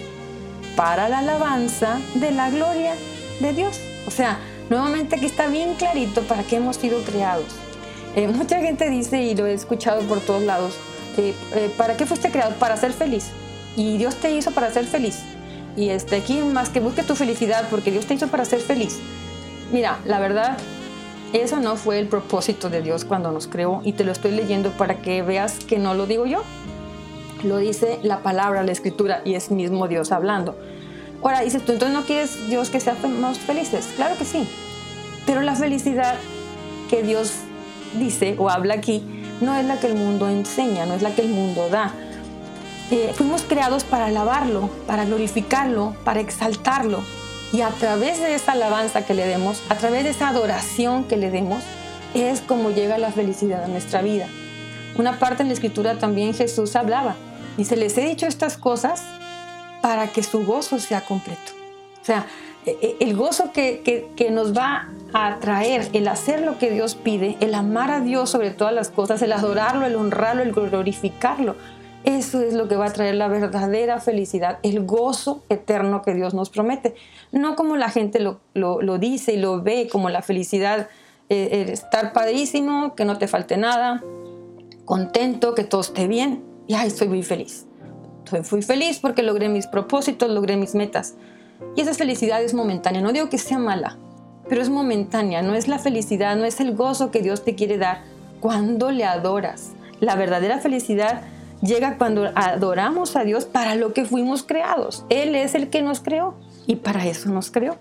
para 0.76 1.08
la 1.08 1.20
alabanza 1.20 1.98
de 2.14 2.32
la 2.32 2.50
gloria 2.50 2.94
de 3.40 3.52
Dios. 3.52 3.80
O 4.06 4.10
sea, 4.10 4.38
nuevamente 4.68 5.16
aquí 5.16 5.26
está 5.26 5.46
bien 5.46 5.74
clarito 5.74 6.22
para 6.22 6.42
qué 6.42 6.56
hemos 6.56 6.76
sido 6.76 7.00
creados. 7.00 7.46
Eh, 8.16 8.28
mucha 8.34 8.60
gente 8.60 8.90
dice, 8.90 9.22
y 9.22 9.34
lo 9.34 9.46
he 9.46 9.54
escuchado 9.54 10.02
por 10.02 10.20
todos 10.20 10.42
lados, 10.42 10.74
eh, 11.16 11.34
¿para 11.76 11.96
qué 11.96 12.06
fuiste 12.06 12.30
creado? 12.30 12.54
Para 12.56 12.76
ser 12.76 12.92
feliz. 12.92 13.26
Y 13.76 13.96
Dios 13.96 14.16
te 14.16 14.30
hizo 14.34 14.50
para 14.50 14.70
ser 14.70 14.84
feliz. 14.84 15.20
Y 15.76 15.88
este, 15.88 16.16
aquí 16.16 16.38
más 16.40 16.68
que 16.68 16.80
busque 16.80 17.02
tu 17.02 17.14
felicidad, 17.14 17.68
porque 17.70 17.90
Dios 17.90 18.06
te 18.06 18.14
hizo 18.14 18.28
para 18.28 18.44
ser 18.44 18.60
feliz. 18.60 18.98
Mira, 19.72 19.98
la 20.04 20.20
verdad, 20.20 20.56
eso 21.34 21.58
no 21.58 21.76
fue 21.76 21.98
el 21.98 22.06
propósito 22.06 22.70
de 22.70 22.80
Dios 22.80 23.04
cuando 23.04 23.32
nos 23.32 23.48
creó 23.48 23.80
y 23.84 23.92
te 23.92 24.04
lo 24.04 24.12
estoy 24.12 24.30
leyendo 24.30 24.70
para 24.70 25.02
que 25.02 25.22
veas 25.22 25.58
que 25.58 25.78
no 25.78 25.94
lo 25.94 26.06
digo 26.06 26.26
yo. 26.26 26.42
Lo 27.42 27.58
dice 27.58 27.98
la 28.02 28.20
palabra, 28.20 28.62
la 28.62 28.72
escritura 28.72 29.20
y 29.24 29.34
es 29.34 29.50
mismo 29.50 29.88
Dios 29.88 30.12
hablando. 30.12 30.56
Ahora 31.22 31.40
dices 31.40 31.64
tú, 31.64 31.72
entonces 31.72 31.96
no 31.96 32.04
quieres 32.04 32.48
Dios 32.48 32.70
que 32.70 32.78
seamos 32.78 33.38
felices. 33.38 33.88
Claro 33.96 34.16
que 34.16 34.24
sí. 34.24 34.48
Pero 35.26 35.40
la 35.40 35.56
felicidad 35.56 36.16
que 36.88 37.02
Dios 37.02 37.32
dice 37.98 38.36
o 38.38 38.48
habla 38.48 38.74
aquí 38.74 39.02
no 39.40 39.56
es 39.56 39.64
la 39.64 39.80
que 39.80 39.88
el 39.88 39.94
mundo 39.94 40.28
enseña, 40.28 40.86
no 40.86 40.94
es 40.94 41.02
la 41.02 41.14
que 41.14 41.22
el 41.22 41.28
mundo 41.28 41.68
da. 41.68 41.92
Eh, 42.90 43.12
fuimos 43.14 43.42
creados 43.42 43.82
para 43.82 44.06
alabarlo, 44.06 44.68
para 44.86 45.04
glorificarlo, 45.04 45.96
para 46.04 46.20
exaltarlo. 46.20 47.02
Y 47.54 47.61
a 47.61 47.68
través 47.68 48.20
de 48.20 48.34
esa 48.34 48.50
alabanza 48.50 49.06
que 49.06 49.14
le 49.14 49.25
demos, 49.25 49.62
a 49.68 49.76
través 49.76 50.02
de 50.02 50.11
esa 50.11 50.26
adoración 50.26 51.04
que 51.04 51.16
le 51.16 51.30
demos, 51.30 51.62
es 52.12 52.40
como 52.40 52.73
llega 52.73 52.99
la 52.99 53.12
felicidad 53.12 53.62
a 53.62 53.68
nuestra 53.68 54.02
vida. 54.02 54.26
Una 54.99 55.20
parte 55.20 55.42
en 55.42 55.49
la 55.50 55.54
escritura 55.54 55.96
también 55.96 56.34
Jesús 56.34 56.75
hablaba. 56.75 57.14
Dice, 57.56 57.76
les 57.76 57.96
he 57.96 58.00
dicho 58.00 58.26
estas 58.26 58.56
cosas 58.56 59.04
para 59.82 60.08
que 60.08 60.25
su 60.25 60.44
gozo 60.44 60.80
sea 60.80 61.02
completo. 61.02 61.52
O 62.02 62.04
sea, 62.04 62.26
e, 62.66 62.76
e, 62.82 62.96
el 62.99 63.14
gozo 63.14 63.52
que, 63.52 64.11
que, 64.16 64.30
nos 64.32 64.52
va 64.52 64.88
a 65.12 65.38
traer 65.38 65.90
el 65.92 66.08
hacer 66.08 66.40
lo 66.40 66.58
que 66.58 66.73
Dios 66.73 66.96
pide, 66.96 67.37
el 67.38 67.54
amar 67.54 67.92
a 67.92 68.00
Dios 68.00 68.30
sobre 68.30 68.50
todas 68.50 68.75
las 68.75 68.88
cosas, 68.88 69.23
el 69.23 69.32
adorarlo, 69.32 69.87
el 69.87 69.94
honrarlo, 69.94 70.42
el 70.42 70.52
glorificarlo, 70.52 71.54
eso 72.04 72.42
es 72.42 72.52
lo 72.52 72.68
que 72.68 72.76
va 72.76 72.87
a 72.87 72.92
traer 72.92 73.14
la 73.14 73.28
verdadera 73.28 73.99
felicidad, 73.99 74.58
el 74.62 74.84
gozo 74.84 75.42
eterno 75.49 76.02
que 76.02 76.14
Dios 76.14 76.34
nos 76.34 76.50
promete. 76.50 76.94
No 77.32 77.56
como 77.56 77.76
la 77.76 77.88
gente 77.88 78.20
lo, 78.20 78.40
lo, 78.52 78.99
dice 78.99 79.32
y 79.32 79.37
lo 79.38 79.62
ve, 79.62 79.88
como 79.90 80.11
la 80.11 80.20
felicidad, 80.20 80.88
eh, 81.30 81.66
estar 81.70 82.12
padrísimo, 82.12 82.94
que 82.94 83.06
no 83.06 83.16
te 83.16 83.26
falte 83.26 83.56
nada, 83.56 84.04
contento, 84.84 85.54
que 85.54 85.64
todo 85.64 85.80
esté 85.80 86.06
bien. 86.06 86.44
Y 86.66 86.75
ay, 86.75 86.88
estoy 86.88 87.08
muy 87.08 87.23
feliz. 87.23 87.66
Muy 88.50 88.62
feliz 88.62 88.99
porque 88.99 89.23
logré 89.23 89.49
mis 89.49 89.66
propósitos, 89.66 90.30
logré 90.30 90.56
mis 90.56 90.75
metas. 90.75 91.14
Y 91.75 91.80
esa 91.80 91.94
felicidad 91.94 92.42
es 92.42 92.52
momentánea. 92.52 93.00
No 93.00 93.12
digo 93.12 93.30
que 93.30 93.38
sea 93.38 93.58
mala, 93.58 93.96
pero 94.49 94.61
es 94.61 94.68
momentánea. 94.68 95.40
No 95.40 95.54
es 95.54 95.68
la 95.68 95.78
felicidad, 95.78 96.37
no 96.37 96.44
es 96.44 96.61
el 96.61 96.75
gozo 96.75 97.11
que 97.11 97.23
Dios 97.23 97.44
te 97.44 97.54
quiere 97.54 97.78
dar 97.78 98.02
cuando 98.40 98.90
le 98.90 99.04
adoras. 99.04 99.73
La 100.00 100.16
verdadera 100.16 100.58
felicidad 100.58 101.23
llega 101.64 101.97
cuando 101.99 102.30
adoramos 102.35 103.16
a 103.16 103.25
Dios 103.25 103.44
para 103.44 103.75
lo 103.75 103.92
que 103.92 104.04
fuimos 104.04 104.42
creados. 104.42 105.04
Él 105.09 105.35
es 105.35 105.54
el 105.54 105.71
que 105.71 105.83
nos 105.83 106.00
creó 106.00 106.35
y 106.66 106.76
para 106.76 107.06
eso 107.06 107.30
nos 107.30 107.50
creó. 107.50 107.76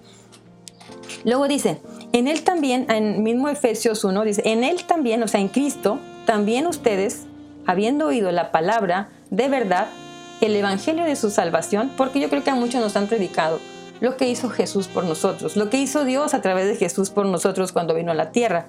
Luego 1.24 1.48
dice, 1.48 1.82
en 2.12 2.28
Él 2.28 2.44
también, 2.44 2.90
en 2.90 3.24
mismo 3.24 3.50
Efesios 3.50 4.04
1, 4.04 4.24
dice, 4.24 4.42
en 4.46 4.64
Él 4.64 4.84
también, 4.86 5.24
o 5.24 5.28
sea, 5.28 5.40
en 5.40 5.48
Cristo, 5.48 6.00
también 6.26 6.68
ustedes, 6.68 7.26
habiendo 7.66 8.08
oído 8.08 8.32
la 8.32 8.52
palabra 8.52 9.10
de 9.30 9.50
verdad, 9.50 9.88
el 10.42 10.56
Evangelio 10.56 11.06
de 11.06 11.16
su 11.16 11.30
salvación, 11.30 11.92
porque 11.96 12.20
yo 12.20 12.30
creo 12.30 12.44
que 12.44 12.50
a 12.50 12.56
muchos 12.56 12.82
nos 12.82 12.96
han 12.96 13.08
predicado 13.08 13.60
lo 14.02 14.18
que 14.18 14.28
hizo 14.28 14.50
Jesús 14.50 14.88
por 14.88 15.06
nosotros, 15.06 15.56
lo 15.56 15.70
que 15.70 15.78
hizo 15.78 16.04
Dios 16.04 16.34
a 16.34 16.42
través 16.42 16.68
de 16.68 16.76
Jesús 16.76 17.10
por 17.10 17.26
nosotros 17.26 17.72
cuando 17.72 17.94
vino 17.94 18.12
a 18.12 18.16
la 18.16 18.32
tierra. 18.32 18.66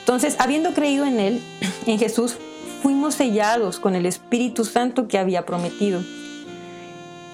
Entonces, 0.00 0.36
habiendo 0.38 0.72
creído 0.72 1.04
en 1.04 1.18
Él, 1.18 1.42
en 1.86 1.98
Jesús, 1.98 2.36
fuimos 2.82 3.14
sellados 3.14 3.78
con 3.78 3.94
el 3.94 4.06
Espíritu 4.06 4.64
Santo 4.64 5.08
que 5.08 5.18
había 5.18 5.44
prometido. 5.44 6.00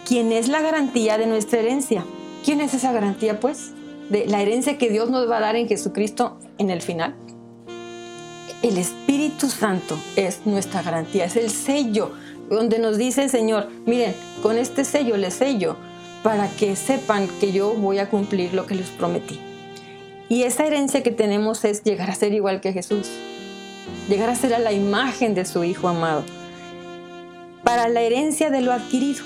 ¿Quién 0.06 0.32
es 0.32 0.48
la 0.48 0.60
garantía 0.60 1.18
de 1.18 1.26
nuestra 1.26 1.60
herencia? 1.60 2.04
¿Quién 2.44 2.60
es 2.60 2.74
esa 2.74 2.92
garantía, 2.92 3.40
pues? 3.40 3.72
De 4.10 4.26
la 4.26 4.42
herencia 4.42 4.76
que 4.76 4.90
Dios 4.90 5.10
nos 5.10 5.30
va 5.30 5.38
a 5.38 5.40
dar 5.40 5.56
en 5.56 5.68
Jesucristo 5.68 6.38
en 6.58 6.70
el 6.70 6.82
final. 6.82 7.14
El 8.62 8.78
Espíritu 8.78 9.48
Santo 9.48 9.98
es 10.16 10.46
nuestra 10.46 10.82
garantía, 10.82 11.26
es 11.26 11.36
el 11.36 11.50
sello 11.50 12.12
donde 12.48 12.78
nos 12.78 12.98
dice 12.98 13.24
el 13.24 13.30
Señor, 13.30 13.68
miren, 13.86 14.14
con 14.42 14.58
este 14.58 14.84
sello 14.84 15.16
les 15.16 15.34
sello 15.34 15.76
para 16.22 16.48
que 16.48 16.76
sepan 16.76 17.28
que 17.40 17.52
yo 17.52 17.74
voy 17.74 17.98
a 17.98 18.08
cumplir 18.08 18.54
lo 18.54 18.66
que 18.66 18.74
les 18.74 18.88
prometí. 18.88 19.38
Y 20.28 20.42
esa 20.44 20.66
herencia 20.66 21.02
que 21.02 21.10
tenemos 21.10 21.64
es 21.64 21.82
llegar 21.82 22.10
a 22.10 22.14
ser 22.14 22.32
igual 22.32 22.60
que 22.60 22.72
Jesús, 22.72 23.08
llegar 24.08 24.30
a 24.30 24.36
ser 24.36 24.54
a 24.54 24.58
la 24.58 24.72
imagen 24.72 25.34
de 25.34 25.44
su 25.44 25.64
Hijo 25.64 25.88
amado, 25.88 26.24
para 27.62 27.88
la 27.88 28.02
herencia 28.02 28.50
de 28.50 28.60
lo 28.60 28.72
adquirido, 28.72 29.24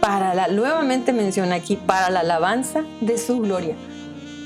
para 0.00 0.34
la, 0.34 0.48
nuevamente 0.48 1.12
menciona 1.12 1.56
aquí, 1.56 1.76
para 1.76 2.10
la 2.10 2.20
alabanza 2.20 2.82
de 3.00 3.18
su 3.18 3.40
gloria. 3.40 3.74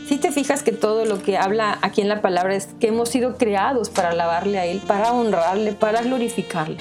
Si 0.09 0.19
te 0.19 0.33
fijas 0.33 0.63
que 0.63 0.73
todo 0.73 1.05
lo 1.05 1.23
que 1.23 1.39
habla 1.39 1.79
aquí 1.83 2.01
en 2.01 2.09
la 2.09 2.21
palabra 2.21 2.57
es 2.57 2.69
que 2.81 2.89
hemos 2.89 3.09
sido 3.09 3.37
creados 3.37 3.91
para 3.91 4.11
alabarle 4.11 4.59
a 4.59 4.67
Él, 4.67 4.81
para 4.87 5.13
honrarle, 5.13 5.73
para 5.73 6.03
glorificarle. 6.03 6.79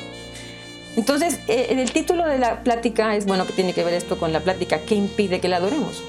Entonces, 0.97 1.39
eh, 1.47 1.67
el 1.69 1.91
título 1.91 2.25
de 2.25 2.39
la 2.39 2.63
plática 2.63 3.15
es, 3.15 3.25
bueno, 3.25 3.45
que 3.45 3.53
tiene 3.53 3.73
que 3.73 3.83
ver 3.83 3.93
esto 3.93 4.17
con 4.17 4.33
la 4.33 4.39
plática, 4.39 4.79
¿qué 4.79 4.95
impide 4.95 5.39
que 5.39 5.47
la 5.47 5.57
adoremos? 5.57 6.03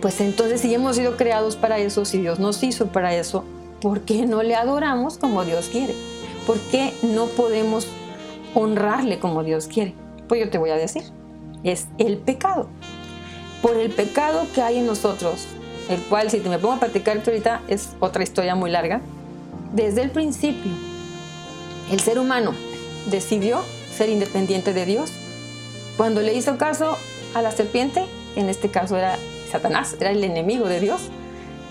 Pues 0.00 0.20
entonces, 0.20 0.60
si 0.60 0.72
hemos 0.72 0.96
sido 0.96 1.16
creados 1.16 1.56
para 1.56 1.78
eso, 1.78 2.04
si 2.04 2.20
Dios 2.20 2.38
nos 2.38 2.62
hizo 2.62 2.86
para 2.86 3.14
eso, 3.14 3.44
¿por 3.82 4.02
qué 4.02 4.24
no 4.26 4.42
le 4.44 4.54
adoramos 4.54 5.18
como 5.18 5.44
Dios 5.44 5.68
quiere? 5.68 5.94
¿Por 6.46 6.58
qué 6.58 6.94
no 7.02 7.26
podemos 7.26 7.88
honrarle 8.54 9.18
como 9.18 9.42
Dios 9.42 9.66
quiere? 9.66 9.94
Pues 10.28 10.40
yo 10.40 10.48
te 10.48 10.58
voy 10.58 10.70
a 10.70 10.76
decir, 10.76 11.02
es 11.64 11.88
el 11.98 12.16
pecado. 12.16 12.68
Por 13.60 13.76
el 13.76 13.90
pecado 13.90 14.46
que 14.54 14.62
hay 14.62 14.78
en 14.78 14.86
nosotros, 14.86 15.46
el 15.88 16.00
cual 16.02 16.30
si 16.30 16.38
te 16.38 16.48
me 16.48 16.58
pongo 16.58 16.74
a 16.74 16.80
platicar 16.80 17.20
ahorita 17.26 17.62
es 17.66 17.90
otra 17.98 18.22
historia 18.22 18.54
muy 18.54 18.70
larga, 18.70 19.00
desde 19.74 20.02
el 20.02 20.10
principio 20.10 20.70
el 21.90 22.00
ser 22.00 22.18
humano 22.18 22.54
decidió 23.10 23.60
ser 23.96 24.08
independiente 24.08 24.72
de 24.72 24.86
Dios. 24.86 25.12
Cuando 25.96 26.22
le 26.22 26.34
hizo 26.34 26.56
caso 26.56 26.96
a 27.34 27.42
la 27.42 27.50
serpiente, 27.50 28.04
en 28.36 28.48
este 28.48 28.70
caso 28.70 28.96
era 28.96 29.18
Satanás, 29.50 29.96
era 30.00 30.10
el 30.10 30.22
enemigo 30.22 30.68
de 30.68 30.80
Dios, 30.80 31.02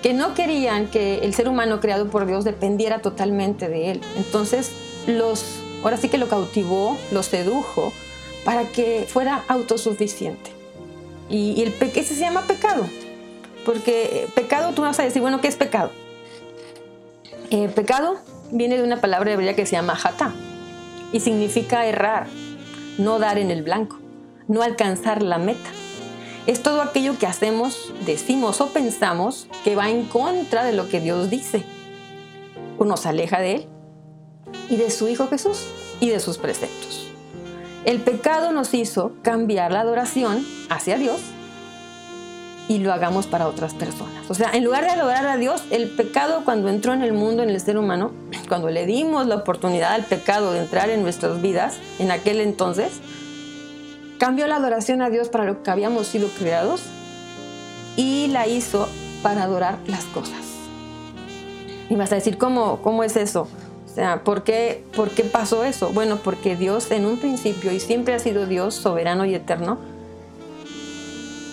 que 0.01 0.13
no 0.13 0.33
querían 0.33 0.87
que 0.87 1.19
el 1.19 1.33
ser 1.33 1.47
humano 1.47 1.79
creado 1.79 2.09
por 2.09 2.25
Dios 2.25 2.43
dependiera 2.43 2.99
totalmente 2.99 3.69
de 3.69 3.91
él. 3.91 4.01
Entonces, 4.17 4.71
los, 5.07 5.61
ahora 5.83 5.97
sí 5.97 6.09
que 6.09 6.17
lo 6.17 6.27
cautivó, 6.27 6.97
lo 7.11 7.23
sedujo 7.23 7.93
para 8.43 8.67
que 8.69 9.05
fuera 9.07 9.43
autosuficiente. 9.47 10.51
Y, 11.29 11.61
el 11.61 11.73
ese 11.79 12.15
se 12.15 12.19
llama 12.19 12.45
pecado, 12.47 12.85
porque 13.65 14.27
pecado 14.35 14.73
tú 14.73 14.81
vas 14.81 14.99
a 14.99 15.03
decir, 15.03 15.21
bueno, 15.21 15.39
¿qué 15.39 15.47
es 15.47 15.55
pecado? 15.55 15.91
Eh, 17.51 17.69
pecado 17.69 18.17
viene 18.51 18.77
de 18.77 18.83
una 18.83 18.99
palabra 18.99 19.31
hebrea 19.31 19.55
que 19.55 19.65
se 19.65 19.73
llama 19.73 19.95
jata 19.95 20.33
y 21.13 21.19
significa 21.19 21.85
errar, 21.85 22.27
no 22.97 23.19
dar 23.19 23.37
en 23.37 23.51
el 23.51 23.63
blanco, 23.63 23.99
no 24.47 24.61
alcanzar 24.61 25.23
la 25.23 25.37
meta. 25.37 25.69
Es 26.47 26.63
todo 26.63 26.81
aquello 26.81 27.19
que 27.19 27.27
hacemos, 27.27 27.93
decimos 28.05 28.61
o 28.61 28.67
pensamos 28.69 29.47
que 29.63 29.75
va 29.75 29.89
en 29.89 30.05
contra 30.05 30.63
de 30.63 30.73
lo 30.73 30.89
que 30.89 30.99
Dios 30.99 31.29
dice. 31.29 31.63
O 32.79 32.85
nos 32.85 33.05
aleja 33.05 33.39
de 33.39 33.55
Él 33.55 33.67
y 34.69 34.77
de 34.77 34.89
su 34.89 35.07
Hijo 35.07 35.27
Jesús 35.27 35.67
y 35.99 36.09
de 36.09 36.19
sus 36.19 36.37
preceptos. 36.37 37.07
El 37.85 38.01
pecado 38.01 38.51
nos 38.51 38.73
hizo 38.73 39.13
cambiar 39.21 39.71
la 39.71 39.81
adoración 39.81 40.45
hacia 40.69 40.97
Dios 40.97 41.19
y 42.67 42.79
lo 42.79 42.93
hagamos 42.93 43.27
para 43.27 43.47
otras 43.47 43.73
personas. 43.73 44.29
O 44.29 44.33
sea, 44.33 44.51
en 44.53 44.63
lugar 44.63 44.83
de 44.83 44.91
adorar 44.91 45.27
a 45.27 45.37
Dios, 45.37 45.63
el 45.71 45.89
pecado 45.89 46.43
cuando 46.45 46.69
entró 46.69 46.93
en 46.93 47.01
el 47.01 47.11
mundo, 47.13 47.43
en 47.43 47.49
el 47.49 47.59
ser 47.59 47.77
humano, 47.77 48.11
cuando 48.47 48.69
le 48.69 48.85
dimos 48.85 49.27
la 49.27 49.35
oportunidad 49.35 49.93
al 49.93 50.05
pecado 50.05 50.53
de 50.53 50.59
entrar 50.59 50.89
en 50.89 51.03
nuestras 51.03 51.41
vidas, 51.41 51.77
en 51.99 52.11
aquel 52.11 52.39
entonces, 52.39 53.01
cambió 54.21 54.45
la 54.45 54.57
adoración 54.57 55.01
a 55.01 55.09
Dios 55.09 55.29
para 55.29 55.45
lo 55.45 55.63
que 55.63 55.71
habíamos 55.71 56.05
sido 56.05 56.27
creados 56.37 56.83
y 57.97 58.27
la 58.27 58.45
hizo 58.45 58.87
para 59.23 59.41
adorar 59.41 59.79
las 59.87 60.03
cosas. 60.03 60.37
Y 61.89 61.95
vas 61.95 62.11
a 62.11 62.15
decir, 62.15 62.37
¿cómo, 62.37 62.83
cómo 62.83 63.03
es 63.03 63.15
eso? 63.15 63.47
O 63.83 63.95
sea, 63.95 64.23
¿por 64.23 64.43
qué, 64.43 64.83
¿por 64.95 65.09
qué 65.09 65.23
pasó 65.23 65.63
eso? 65.63 65.91
Bueno, 65.91 66.19
porque 66.23 66.55
Dios 66.55 66.91
en 66.91 67.07
un 67.07 67.17
principio 67.17 67.71
y 67.71 67.79
siempre 67.79 68.13
ha 68.13 68.19
sido 68.19 68.45
Dios 68.45 68.75
soberano 68.75 69.25
y 69.25 69.33
eterno, 69.33 69.79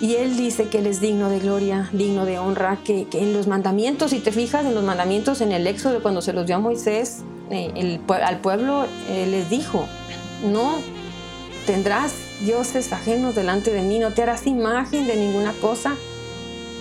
y 0.03 0.17
Él 0.17 0.37
dice 0.37 0.69
que 0.69 0.81
Él 0.81 0.89
es 0.89 1.01
digno 1.01 1.31
de 1.31 1.39
gloria, 1.39 1.89
digno 1.95 2.27
de 2.27 2.39
honra, 2.39 2.77
que, 2.85 3.07
en 3.15 3.33
los 3.33 3.47
mandamientos, 3.47 4.11
si 4.11 4.21
te 4.21 4.31
fijas 4.31 4.67
en 4.67 4.75
los 4.75 4.85
mandamientos 4.85 5.41
en 5.41 5.53
el 5.53 5.67
Éxodo, 5.67 6.03
cuando 6.03 6.21
se 6.21 6.35
los 6.35 6.45
dio 6.45 6.57
a 6.57 6.59
Moisés, 6.59 7.21
eh, 7.51 7.99
al 8.23 8.41
pueblo 8.41 8.85
les 9.09 9.49
dijo, 9.49 9.87
no 10.45 10.75
tendrás 11.65 12.28
dioses 12.45 12.93
ajenos 12.93 13.35
delante 13.35 13.73
de 13.73 13.83
mí, 13.83 13.99
no 13.99 14.13
te 14.13 14.23
harás 14.23 14.47
imagen 14.47 15.07
de 15.07 15.17
ninguna 15.17 15.53
cosa, 15.55 15.97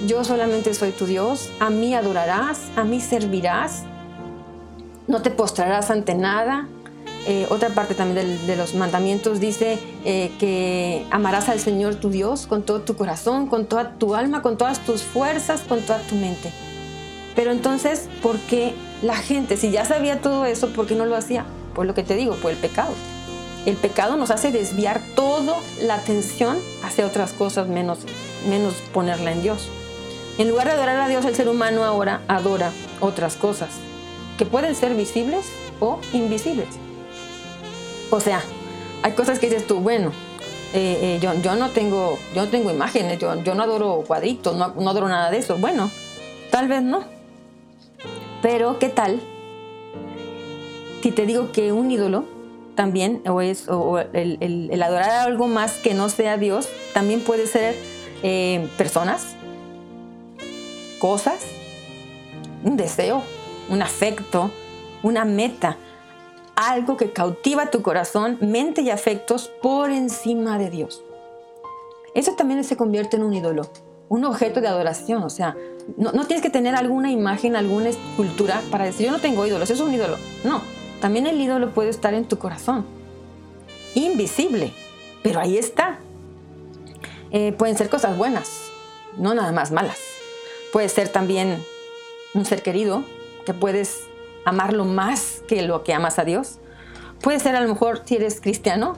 yo 0.05 0.23
solamente 0.23 0.73
soy 0.73 0.91
tu 0.91 1.05
Dios, 1.05 1.49
a 1.59 1.69
mí 1.69 1.95
adorarás, 1.95 2.59
a 2.75 2.83
mí 2.83 3.01
servirás, 3.01 3.83
no 5.07 5.21
te 5.21 5.31
postrarás 5.31 5.89
ante 5.89 6.13
nada, 6.13 6.67
eh, 7.29 7.45
otra 7.49 7.69
parte 7.69 7.93
también 7.93 8.47
de, 8.47 8.55
los 8.55 8.73
mandamientos 8.73 9.41
dice 9.41 9.79
eh, 10.05 10.31
que 10.39 11.05
amarás 11.11 11.49
al 11.49 11.59
Señor 11.59 11.95
tu 11.95 12.09
Dios 12.09 12.47
con 12.47 12.63
todo 12.63 12.79
tu 12.81 12.95
corazón, 12.95 13.47
con 13.47 13.65
toda 13.65 13.95
tu 13.97 14.15
alma, 14.15 14.41
con 14.41 14.57
todas 14.57 14.79
tus 14.79 15.01
fuerzas, 15.01 15.61
con 15.61 15.81
toda 15.81 15.99
tu 16.03 16.15
mente. 16.15 16.51
Pero 17.35 17.51
entonces, 17.51 18.07
¿por 18.23 18.37
qué 18.39 18.73
la 19.01 19.15
gente, 19.15 19.57
si 19.57 19.71
ya 19.71 19.83
sabía 19.83 20.21
todo 20.21 20.45
eso, 20.45 20.69
por 20.69 20.87
qué 20.87 20.95
no 20.95 21.05
lo 21.05 21.17
hacía? 21.17 21.45
Por 21.75 21.85
lo 21.85 21.93
que 21.93 22.03
te 22.03 22.15
digo, 22.15 22.35
por 22.35 22.51
el 22.51 22.57
pecado. 22.57 22.93
El 23.67 23.75
pecado 23.75 24.15
nos 24.15 24.31
hace 24.31 24.49
desviar 24.49 25.01
toda 25.13 25.57
la 25.81 25.95
atención 25.95 26.57
hacia 26.83 27.05
otras 27.05 27.33
cosas, 27.33 27.67
menos, 27.67 27.99
menos 28.47 28.75
ponerla 28.93 29.33
en 29.33 29.41
Dios. 29.41 29.67
En 30.37 30.47
lugar 30.47 30.67
de 30.67 30.73
adorar 30.73 31.01
a 31.01 31.09
Dios, 31.09 31.25
el 31.25 31.35
ser 31.35 31.49
humano 31.49 31.83
ahora 31.83 32.21
adora 32.29 32.71
otras 33.01 33.35
cosas, 33.35 33.71
que 34.37 34.45
pueden 34.45 34.73
ser 34.73 34.95
visibles 34.95 35.47
o 35.81 35.99
invisibles. 36.13 36.69
O 38.09 38.21
sea, 38.21 38.41
hay 39.03 39.11
cosas 39.11 39.37
que 39.37 39.49
dices 39.49 39.67
tú, 39.67 39.81
bueno, 39.81 40.13
eh, 40.73 40.99
eh, 41.01 41.19
yo, 41.21 41.33
yo, 41.41 41.55
no 41.55 41.69
tengo, 41.71 42.17
yo 42.33 42.45
no 42.45 42.49
tengo 42.49 42.71
imágenes, 42.71 43.19
yo, 43.19 43.35
yo 43.43 43.53
no 43.53 43.63
adoro 43.63 44.01
cuadritos, 44.07 44.55
no, 44.55 44.75
no 44.79 44.89
adoro 44.89 45.09
nada 45.09 45.29
de 45.29 45.39
eso. 45.39 45.57
Bueno, 45.57 45.91
tal 46.51 46.69
vez 46.69 46.83
no. 46.83 47.03
Pero, 48.41 48.79
¿qué 48.79 48.87
tal 48.87 49.19
si 51.03 51.11
te 51.11 51.25
digo 51.25 51.51
que 51.51 51.73
un 51.73 51.91
ídolo 51.91 52.36
también, 52.77 53.21
o, 53.27 53.41
es, 53.41 53.67
el, 54.13 54.81
adorar 54.81 55.09
algo 55.09 55.47
más 55.47 55.73
que 55.73 55.93
no 55.93 56.07
sea 56.07 56.37
Dios, 56.37 56.69
también 56.93 57.21
puede 57.21 57.47
ser 57.47 57.75
eh, 58.23 58.69
personas, 58.77 59.35
cosas, 60.99 61.39
un 62.63 62.77
deseo, 62.77 63.23
un 63.69 63.81
afecto, 63.81 64.51
una 65.03 65.25
meta, 65.25 65.75
algo 66.55 66.97
que 66.97 67.11
cautiva 67.11 67.71
tu 67.71 67.81
corazón, 67.81 68.37
mente 68.41 68.81
y 68.81 68.91
afectos 68.91 69.51
por 69.61 69.89
encima 69.89 70.57
de 70.59 70.69
Dios. 70.69 71.03
Eso 72.13 72.33
también 72.33 72.63
se 72.63 72.77
convierte 72.77 73.17
en 73.17 73.23
un 73.23 73.33
ídolo, 73.33 73.69
un 74.07 74.23
objeto 74.23 74.61
de 74.61 74.67
adoración, 74.67 75.23
o 75.23 75.29
sea, 75.31 75.57
no, 75.97 76.11
no, 76.11 76.25
tienes 76.25 76.43
que 76.43 76.51
tener 76.51 76.75
alguna 76.75 77.11
imagen, 77.11 77.55
alguna 77.55 77.89
escultura 77.89 78.61
para 78.69 78.85
decir, 78.85 79.07
yo 79.07 79.11
no 79.11 79.19
tengo 79.19 79.47
ídolos, 79.47 79.69
eso 79.69 79.83
es 79.83 79.89
un 79.89 79.95
ídolo. 79.95 80.17
No, 80.43 80.61
también 81.01 81.27
el 81.27 81.39
ídolo 81.39 81.71
puede 81.71 81.89
estar 81.89 82.13
en 82.13 82.25
tu 82.25 82.37
corazón, 82.37 82.85
invisible, 83.95 84.73
pero 85.23 85.39
ahí 85.39 85.57
está. 85.57 85.99
Eh, 87.31 87.51
pueden 87.51 87.77
ser 87.77 87.89
cosas 87.89 88.17
buenas, 88.17 88.71
no 89.17 89.33
nada 89.33 89.51
más 89.51 89.71
malas. 89.71 89.99
Puede 90.71 90.89
ser 90.89 91.09
también 91.09 91.63
un 92.33 92.45
ser 92.45 92.61
querido, 92.61 93.03
que 93.45 93.53
puedes 93.53 94.07
amarlo 94.45 94.85
más 94.85 95.41
que 95.47 95.61
lo 95.61 95.83
que 95.83 95.93
amas 95.93 96.19
a 96.19 96.23
Dios. 96.23 96.59
Puede 97.21 97.39
ser 97.39 97.55
a 97.55 97.61
lo 97.61 97.67
mejor 97.67 98.03
si 98.05 98.15
eres 98.15 98.39
cristiano, 98.41 98.95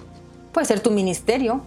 puede 0.51 0.65
ser 0.65 0.79
tu 0.79 0.91
ministerio, 0.91 1.62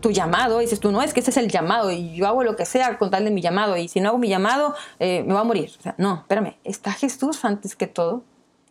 tu 0.00 0.10
llamado, 0.10 0.60
y 0.60 0.64
dices 0.64 0.80
tú, 0.80 0.92
no, 0.92 1.02
es 1.02 1.14
que 1.14 1.20
ese 1.20 1.30
es 1.30 1.36
el 1.36 1.48
llamado 1.48 1.90
y 1.90 2.14
yo 2.14 2.26
hago 2.26 2.42
lo 2.42 2.56
que 2.56 2.66
sea 2.66 2.98
con 2.98 3.10
tal 3.10 3.24
de 3.24 3.30
mi 3.30 3.40
llamado 3.40 3.76
y 3.76 3.88
si 3.88 4.00
no 4.00 4.10
hago 4.10 4.18
mi 4.18 4.28
llamado 4.28 4.74
eh, 4.98 5.22
me 5.26 5.32
voy 5.32 5.40
a 5.40 5.44
morir. 5.44 5.72
No, 5.96 6.16
espérame, 6.16 6.56
está 6.64 6.92
Jesús 6.92 7.44
antes 7.44 7.76
que 7.76 7.86
todo, 7.86 8.22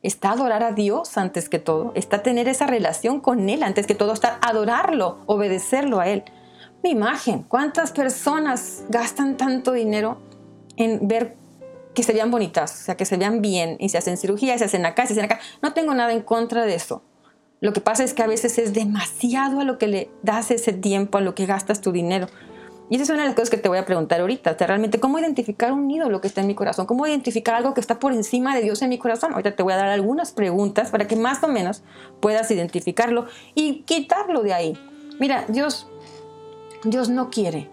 está 0.03 0.31
adorar 0.31 0.63
a 0.63 0.73
Dios 0.73 1.17
antes 1.17 1.49
que 1.49 1.59
todo, 1.59 1.93
está 1.95 2.21
tener 2.21 2.47
esa 2.47 2.67
relación 2.67 3.21
con 3.21 3.49
Él 3.49 3.63
antes 3.63 3.87
que 3.87 3.95
todo, 3.95 4.13
está 4.13 4.37
adorarlo, 4.41 5.19
obedecerlo 5.25 5.99
a 5.99 6.07
Él. 6.07 6.23
Mi 6.83 6.91
imagen, 6.91 7.43
¿cuántas 7.43 7.91
personas 7.91 8.83
gastan 8.89 9.37
tanto 9.37 9.71
dinero 9.71 10.17
en 10.75 11.07
ver 11.07 11.35
que 11.95 12.03
se 12.03 12.11
vean 12.11 12.29
bonitas, 12.29 12.73
o 12.73 12.83
sea, 12.83 12.97
que 12.97 13.05
se 13.05 13.15
vean 13.15 13.41
bien 13.41 13.77
y 13.79 13.89
se 13.89 13.97
hacen 13.97 14.17
cirugía, 14.17 14.57
se 14.57 14.65
hacen 14.65 14.85
acá, 14.85 15.07
se 15.07 15.13
hacen 15.13 15.25
acá? 15.25 15.39
No 15.61 15.73
tengo 15.73 15.93
nada 15.93 16.11
en 16.11 16.21
contra 16.21 16.65
de 16.65 16.75
eso. 16.75 17.01
Lo 17.61 17.71
que 17.71 17.79
pasa 17.79 18.03
es 18.03 18.13
que 18.13 18.21
a 18.21 18.27
veces 18.27 18.57
es 18.57 18.73
demasiado 18.73 19.61
a 19.61 19.63
lo 19.63 19.77
que 19.77 19.87
le 19.87 20.09
das 20.21 20.51
ese 20.51 20.73
tiempo, 20.73 21.17
a 21.17 21.21
lo 21.21 21.33
que 21.33 21.45
gastas 21.45 21.79
tu 21.79 21.93
dinero. 21.93 22.27
Y 22.89 22.95
esa 22.95 23.03
es 23.03 23.09
una 23.09 23.21
de 23.21 23.27
las 23.27 23.35
cosas 23.35 23.49
que 23.49 23.57
te 23.57 23.69
voy 23.69 23.77
a 23.77 23.85
preguntar 23.85 24.21
ahorita. 24.21 24.51
O 24.59 24.65
realmente, 24.65 24.99
¿cómo 24.99 25.17
identificar 25.17 25.71
un 25.71 25.89
ídolo 25.89 26.21
que 26.21 26.27
está 26.27 26.41
en 26.41 26.47
mi 26.47 26.55
corazón? 26.55 26.85
¿Cómo 26.85 27.07
identificar 27.07 27.55
algo 27.55 27.73
que 27.73 27.81
está 27.81 27.99
por 27.99 28.13
encima 28.13 28.55
de 28.55 28.61
Dios 28.61 28.81
en 28.81 28.89
mi 28.89 28.97
corazón? 28.97 29.31
Ahorita 29.33 29.55
te 29.55 29.63
voy 29.63 29.73
a 29.73 29.77
dar 29.77 29.87
algunas 29.87 30.31
preguntas 30.31 30.91
para 30.91 31.07
que 31.07 31.15
más 31.15 31.43
o 31.43 31.47
menos 31.47 31.83
puedas 32.19 32.51
identificarlo 32.51 33.25
y 33.55 33.83
quitarlo 33.83 34.43
de 34.43 34.53
ahí. 34.53 34.77
Mira, 35.19 35.45
Dios, 35.47 35.87
Dios 36.83 37.09
no 37.09 37.29
quiere 37.29 37.69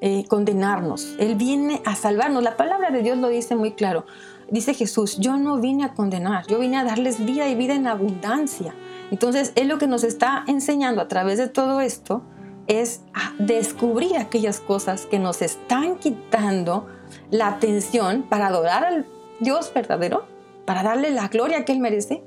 eh, 0.00 0.24
condenarnos. 0.28 1.14
Él 1.18 1.34
viene 1.34 1.82
a 1.84 1.94
salvarnos. 1.94 2.42
La 2.42 2.56
palabra 2.56 2.90
de 2.90 3.02
Dios 3.02 3.18
lo 3.18 3.28
dice 3.28 3.54
muy 3.54 3.72
claro. 3.72 4.06
Dice 4.50 4.74
Jesús, 4.74 5.18
yo 5.18 5.36
no 5.36 5.60
vine 5.60 5.84
a 5.84 5.94
condenar, 5.94 6.46
yo 6.48 6.58
vine 6.58 6.76
a 6.78 6.84
darles 6.84 7.24
vida 7.24 7.46
y 7.48 7.54
vida 7.54 7.74
en 7.74 7.86
abundancia. 7.86 8.74
Entonces, 9.10 9.52
Él 9.54 9.68
lo 9.68 9.78
que 9.78 9.86
nos 9.86 10.02
está 10.02 10.44
enseñando 10.48 11.02
a 11.02 11.08
través 11.08 11.38
de 11.38 11.48
todo 11.48 11.80
esto 11.80 12.22
es 12.70 13.00
a 13.14 13.34
descubrir 13.40 14.16
aquellas 14.16 14.60
cosas 14.60 15.06
que 15.06 15.18
nos 15.18 15.42
están 15.42 15.96
quitando 15.96 16.86
la 17.32 17.48
atención 17.48 18.22
para 18.22 18.46
adorar 18.46 18.84
al 18.84 19.06
Dios 19.40 19.72
verdadero, 19.74 20.24
para 20.66 20.84
darle 20.84 21.10
la 21.10 21.26
gloria 21.26 21.64
que 21.64 21.72
Él 21.72 21.80
merece. 21.80 22.22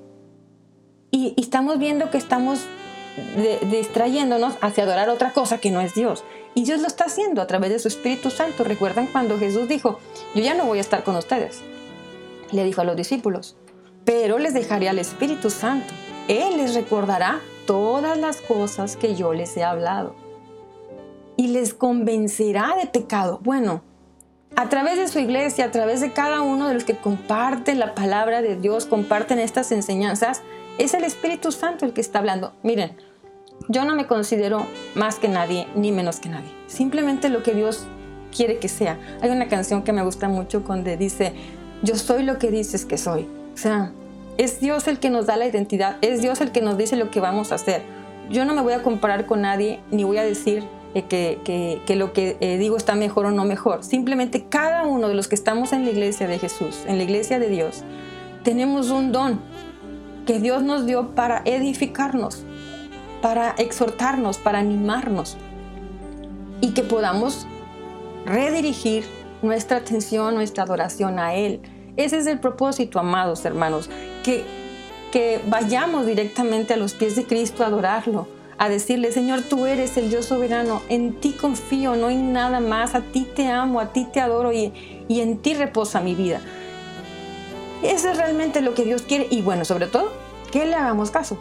Y, 1.12 1.34
y 1.38 1.42
estamos 1.42 1.80
viendo 1.80 2.10
que 2.12 2.18
estamos 2.18 2.60
de, 3.38 3.60
distrayéndonos 3.72 4.56
hacia 4.60 4.84
adorar 4.84 5.08
otra 5.10 5.32
cosa 5.32 5.60
que 5.60 5.72
no 5.72 5.80
es 5.80 5.96
Dios. 5.96 6.26
Y 6.56 6.66
Dios 6.66 6.82
lo 6.82 6.88
está 6.88 7.06
haciendo 7.06 7.42
a 7.42 7.48
través 7.48 7.72
de 7.72 7.80
su 7.80 7.88
Espíritu 7.88 8.30
Santo. 8.30 8.66
Recuerdan 8.66 9.08
cuando 9.08 9.40
Jesús 9.40 9.70
dijo, 9.70 10.00
yo 10.36 10.42
ya 10.42 10.56
no 10.56 10.66
voy 10.66 10.80
a 10.80 10.82
estar 10.82 11.06
con 11.06 11.16
ustedes. 11.16 11.62
Le 12.52 12.66
dijo 12.66 12.82
a 12.82 12.84
los 12.84 12.98
discípulos, 12.98 13.56
pero 14.04 14.40
les 14.40 14.54
dejaré 14.54 14.90
al 14.90 15.00
Espíritu 15.00 15.50
Santo. 15.50 15.94
Él 16.28 16.58
les 16.58 16.74
recordará 16.76 17.40
todas 17.66 18.18
las 18.18 18.42
cosas 18.42 18.98
que 18.98 19.16
yo 19.16 19.34
les 19.34 19.56
he 19.56 19.64
hablado 19.64 20.23
y 21.38 21.48
les 21.48 21.74
convencerá 21.74 22.76
de 22.80 22.88
pecado. 22.88 23.40
Bueno, 23.44 23.84
a 24.56 24.70
través 24.70 24.98
de 24.98 25.08
su 25.08 25.20
iglesia, 25.20 25.66
a 25.66 25.72
través 25.72 26.02
de 26.02 26.14
cada 26.14 26.42
uno 26.42 26.68
de 26.68 26.76
los 26.76 26.84
que 26.84 26.96
comparten 26.96 27.80
la 27.80 27.96
palabra 27.96 28.42
de 28.42 28.56
Dios, 28.56 28.86
comparten 28.86 29.40
estas 29.40 29.72
enseñanzas, 29.72 30.42
es 30.78 30.94
el 30.94 31.04
Espíritu 31.04 31.52
Santo 31.52 31.86
el 31.86 31.94
que 31.94 32.02
está 32.02 32.20
hablando. 32.20 32.54
Miren, 32.64 32.96
yo 33.70 33.86
no 33.86 33.96
me 33.96 34.08
considero 34.08 34.66
más 34.96 35.16
que 35.16 35.28
nadie, 35.28 35.68
ni 35.76 35.92
menos 35.92 36.20
que 36.20 36.30
nadie. 36.30 36.52
Simplemente 36.68 37.30
lo 37.30 37.44
que 37.44 37.54
Dios 37.54 37.86
quiere 38.36 38.60
que 38.60 38.68
sea. 38.68 39.00
Hay 39.22 39.30
una 39.30 39.48
canción 39.48 39.84
que 39.84 39.94
me 39.94 40.04
gusta 40.04 40.28
mucho 40.28 40.62
donde 40.62 40.98
dice, 40.98 41.34
yo 41.82 41.96
soy 41.96 42.24
lo 42.24 42.38
que 42.40 42.52
dices 42.52 42.86
que 42.86 42.98
soy. 42.98 43.28
O 43.54 43.58
sea, 43.58 43.92
es 44.38 44.60
Dios 44.60 44.88
el 44.88 45.00
que 45.00 45.10
nos 45.10 45.28
da 45.28 45.38
la 45.38 45.48
identidad, 45.48 45.98
es 46.02 46.22
Dios 46.22 46.42
el 46.42 46.52
que 46.52 46.62
nos 46.62 46.78
dice 46.78 46.96
lo 46.96 47.12
que 47.12 47.20
vamos 47.20 47.52
a 47.52 47.56
hacer. 47.56 47.82
Yo 48.30 48.46
no 48.46 48.54
me 48.54 48.62
voy 48.62 48.74
a 48.74 48.84
comparar 48.84 49.26
con 49.26 49.42
nadie, 49.42 49.80
ni 49.92 50.04
voy 50.04 50.18
a 50.18 50.24
decir 50.24 50.64
eh, 50.96 51.82
que, 51.86 51.96
lo 51.96 52.14
que 52.14 52.38
eh, 52.40 52.58
digo 52.58 52.78
está 52.78 52.96
mejor 52.96 53.26
o 53.26 53.32
no 53.32 53.46
mejor. 53.46 53.84
Simplemente 53.84 54.46
cada 54.48 54.86
uno 54.86 55.08
de 55.08 55.16
los 55.16 55.28
que 55.28 55.36
estamos 55.36 55.74
en 55.74 55.86
la 55.86 55.92
iglesia 55.92 56.28
de 56.28 56.38
Jesús, 56.38 56.84
en 56.88 56.98
la 56.98 57.04
iglesia 57.04 57.40
de 57.40 57.50
Dios, 57.50 57.84
tenemos 58.44 58.90
un 58.90 59.12
don 59.12 59.40
que 60.28 60.40
Dios 60.40 60.62
nos 60.64 60.86
dio 60.86 61.16
para 61.16 61.42
edificarnos, 61.46 62.44
para 63.22 63.52
exhortarnos, 63.58 64.38
para 64.38 64.60
animarnos 64.60 65.38
y 66.62 66.74
que 66.74 66.84
podamos 66.84 67.48
redirigir 68.26 69.06
nuestra 69.42 69.78
atención, 69.78 70.36
nuestra 70.36 70.64
adoración 70.64 71.20
a 71.20 71.34
Él. 71.34 71.62
Ese 71.98 72.18
es 72.18 72.28
el 72.28 72.40
propósito, 72.40 73.00
amados 73.00 73.44
hermanos, 73.46 73.90
que, 74.24 74.46
que 75.12 75.42
vayamos 75.48 76.06
directamente 76.06 76.74
a 76.74 76.78
los 76.78 76.94
pies 76.94 77.16
de 77.16 77.26
Cristo 77.26 77.64
a 77.64 77.68
adorarlo, 77.68 78.28
a 78.64 78.70
decirle, 78.70 79.12
Señor, 79.12 79.42
tú 79.42 79.66
eres 79.66 79.98
el 79.98 80.10
Dios 80.10 80.26
soberano, 80.26 80.82
en 80.88 81.20
ti 81.20 81.34
confío, 81.34 81.98
no 81.98 82.10
en 82.10 82.32
nada 82.32 82.62
más, 82.62 82.96
a 82.96 83.02
ti 83.02 83.28
te 83.36 83.50
amo, 83.50 83.82
a 83.82 83.92
ti 83.92 84.08
te 84.12 84.22
adoro 84.22 84.54
y, 84.54 84.72
y 85.10 85.20
en 85.20 85.38
ti 85.40 85.54
reposa 85.54 86.00
mi 86.00 86.16
vida. 86.16 86.40
Eso 87.84 88.10
es 88.10 88.18
realmente 88.18 88.62
lo 88.62 88.74
que 88.74 88.86
Dios 88.86 89.02
quiere 89.02 89.28
y 89.30 89.42
bueno, 89.42 89.66
sobre 89.66 89.88
todo, 89.88 90.14
que 90.50 90.66
le 90.66 90.76
hagamos 90.76 91.12
caso, 91.12 91.38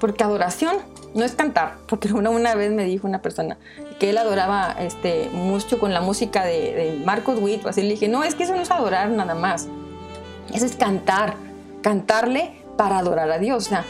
porque 0.00 0.24
adoración 0.24 0.78
no 1.14 1.24
es 1.24 1.36
cantar, 1.36 1.76
porque 1.86 2.12
una, 2.12 2.30
una 2.30 2.56
vez 2.56 2.72
me 2.72 2.84
dijo 2.84 3.06
una 3.06 3.22
persona 3.22 3.56
que 4.00 4.10
él 4.10 4.18
adoraba 4.18 4.74
este, 4.80 5.30
mucho 5.32 5.78
con 5.78 5.94
la 5.94 6.00
música 6.00 6.44
de, 6.44 6.74
de 6.74 7.02
Marcos 7.04 7.38
Witt, 7.40 7.64
así 7.66 7.82
le 7.82 7.90
dije, 7.90 8.08
no, 8.08 8.24
es 8.24 8.34
que 8.34 8.42
eso 8.42 8.56
no 8.56 8.62
es 8.62 8.72
adorar 8.72 9.10
nada 9.10 9.36
más, 9.36 9.68
eso 10.52 10.66
es 10.66 10.74
cantar, 10.74 11.36
cantarle 11.82 12.64
para 12.76 12.98
adorar 12.98 13.30
a 13.30 13.38
Dios. 13.38 13.64
O 13.64 13.68
sea, 13.68 13.84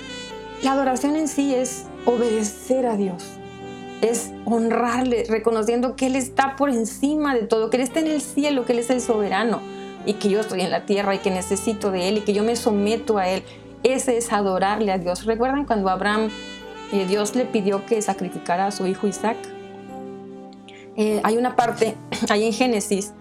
la 0.63 0.73
adoración 0.73 1.17
en 1.17 1.29
sí 1.29 1.55
es 1.55 1.87
obedecer 2.05 2.87
a 2.87 2.97
Dios, 2.97 3.25
es 4.01 4.33
honrarle, 4.45 5.25
reconociendo 5.29 5.97
que 5.97 6.07
Él 6.07 6.17
está 6.17 6.57
por 6.57 6.71
encima 6.71 7.35
de 7.35 7.43
todo, 7.43 7.71
que 7.71 7.79
Él 7.79 7.83
está 7.83 8.01
en 8.01 8.09
el 8.09 8.21
cielo, 8.21 8.65
que 8.65 8.73
Él 8.73 8.81
es 8.81 8.91
el 8.91 9.01
soberano 9.01 9.61
y 10.07 10.15
que 10.15 10.29
yo 10.29 10.41
estoy 10.41 10.61
en 10.61 10.71
la 10.71 10.85
tierra 10.85 11.15
y 11.15 11.19
que 11.19 11.31
necesito 11.31 11.91
de 11.91 12.09
Él 12.09 12.19
y 12.19 12.21
que 12.21 12.35
yo 12.35 12.43
me 12.43 12.57
someto 12.57 13.19
a 13.19 13.29
Él. 13.29 13.43
Ese 13.83 14.17
es 14.17 14.33
adorarle 14.33 14.93
a 14.93 14.99
Dios. 14.99 15.25
¿Recuerdan 15.25 15.65
cuando 15.65 15.89
Abraham, 15.89 16.31
eh, 16.93 17.07
Dios 17.07 17.35
le 17.35 17.45
pidió 17.45 17.85
que 17.87 18.01
sacrificara 18.03 18.67
a 18.67 18.71
su 18.71 18.87
hijo 18.87 19.07
Isaac? 19.07 19.37
Eh, 20.97 21.21
hay 21.25 21.37
una 21.37 21.57
parte 21.57 21.97
ahí 22.29 22.45
en 22.45 22.53
Génesis 22.53 23.13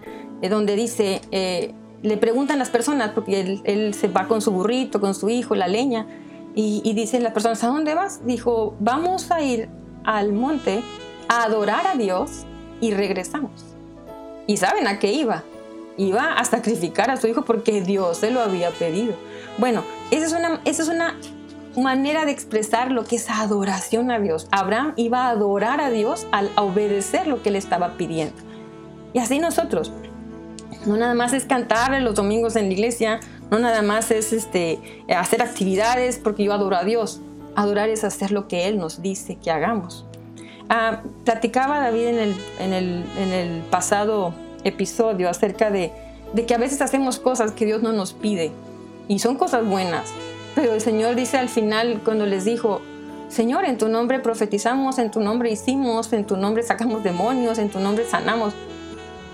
eh, 0.42 0.48
donde 0.48 0.76
dice, 0.76 1.20
eh, 1.30 1.72
le 2.02 2.16
preguntan 2.16 2.58
las 2.58 2.70
personas, 2.70 3.10
porque 3.14 3.40
él, 3.40 3.62
él, 3.64 3.94
se 3.94 4.08
va 4.08 4.28
con 4.28 4.42
su 4.42 4.52
burrito, 4.52 5.00
con 5.00 5.14
su 5.14 5.28
hijo, 5.28 5.54
la 5.54 5.68
leña, 5.68 6.06
y, 6.54 6.82
y 6.84 6.92
dicen 6.94 7.22
las 7.22 7.32
personas, 7.32 7.62
¿a 7.64 7.68
dónde 7.68 7.94
vas? 7.94 8.24
Dijo, 8.26 8.76
vamos 8.80 9.30
a 9.30 9.42
ir 9.42 9.68
al 10.04 10.32
monte 10.32 10.82
a 11.28 11.44
adorar 11.44 11.86
a 11.86 11.94
Dios 11.96 12.44
y 12.80 12.92
regresamos. 12.92 13.74
¿Y 14.46 14.58
saben 14.58 14.86
a 14.86 14.98
qué 14.98 15.12
iba? 15.12 15.42
Iba 15.96 16.34
a 16.34 16.44
sacrificar 16.44 17.10
a 17.10 17.16
su 17.16 17.26
hijo 17.26 17.44
porque 17.44 17.80
Dios 17.80 18.18
se 18.18 18.30
lo 18.30 18.40
había 18.40 18.70
pedido. 18.70 19.14
Bueno, 19.58 19.84
esa 20.10 20.26
es 20.26 20.32
una, 20.32 20.60
esa 20.64 20.82
es 20.82 20.88
una 20.88 21.16
manera 21.76 22.24
de 22.24 22.32
expresar 22.32 22.90
lo 22.90 23.04
que 23.04 23.16
es 23.16 23.30
adoración 23.30 24.10
a 24.10 24.18
Dios. 24.18 24.48
Abraham 24.50 24.92
iba 24.96 25.26
a 25.26 25.30
adorar 25.30 25.80
a 25.80 25.90
Dios 25.90 26.26
al 26.32 26.50
obedecer 26.56 27.26
lo 27.26 27.42
que 27.42 27.50
le 27.50 27.58
estaba 27.58 27.96
pidiendo. 27.96 28.36
Y 29.12 29.18
así 29.18 29.38
nosotros, 29.38 29.92
no 30.86 30.96
nada 30.96 31.14
más 31.14 31.32
es 31.32 31.44
cantar 31.44 32.00
los 32.02 32.16
domingos 32.16 32.56
en 32.56 32.66
la 32.66 32.72
iglesia, 32.72 33.20
no 33.54 33.60
nada 33.60 33.82
más 33.82 34.10
es 34.10 34.32
este, 34.32 34.80
hacer 35.14 35.40
actividades 35.40 36.18
porque 36.18 36.42
yo 36.42 36.52
adoro 36.52 36.76
a 36.76 36.82
Dios. 36.82 37.20
Adorar 37.54 37.88
es 37.88 38.02
hacer 38.02 38.32
lo 38.32 38.48
que 38.48 38.66
Él 38.66 38.78
nos 38.78 39.00
dice 39.00 39.36
que 39.36 39.52
hagamos. 39.52 40.04
Ah, 40.68 41.02
platicaba 41.24 41.78
David 41.78 42.06
en 42.06 42.18
el, 42.18 42.36
en, 42.58 42.72
el, 42.72 43.04
en 43.16 43.32
el 43.32 43.62
pasado 43.70 44.34
episodio 44.64 45.28
acerca 45.30 45.70
de, 45.70 45.92
de 46.32 46.46
que 46.46 46.54
a 46.54 46.58
veces 46.58 46.80
hacemos 46.80 47.20
cosas 47.20 47.52
que 47.52 47.64
Dios 47.64 47.80
no 47.80 47.92
nos 47.92 48.12
pide 48.12 48.50
y 49.06 49.20
son 49.20 49.36
cosas 49.36 49.64
buenas. 49.64 50.12
Pero 50.56 50.72
el 50.72 50.80
Señor 50.80 51.14
dice 51.14 51.38
al 51.38 51.48
final 51.48 52.00
cuando 52.04 52.26
les 52.26 52.44
dijo, 52.44 52.80
Señor, 53.28 53.66
en 53.66 53.78
tu 53.78 53.88
nombre 53.88 54.18
profetizamos, 54.18 54.98
en 54.98 55.12
tu 55.12 55.20
nombre 55.20 55.50
hicimos, 55.52 56.12
en 56.12 56.26
tu 56.26 56.36
nombre 56.36 56.64
sacamos 56.64 57.04
demonios, 57.04 57.58
en 57.58 57.68
tu 57.68 57.78
nombre 57.78 58.04
sanamos. 58.04 58.52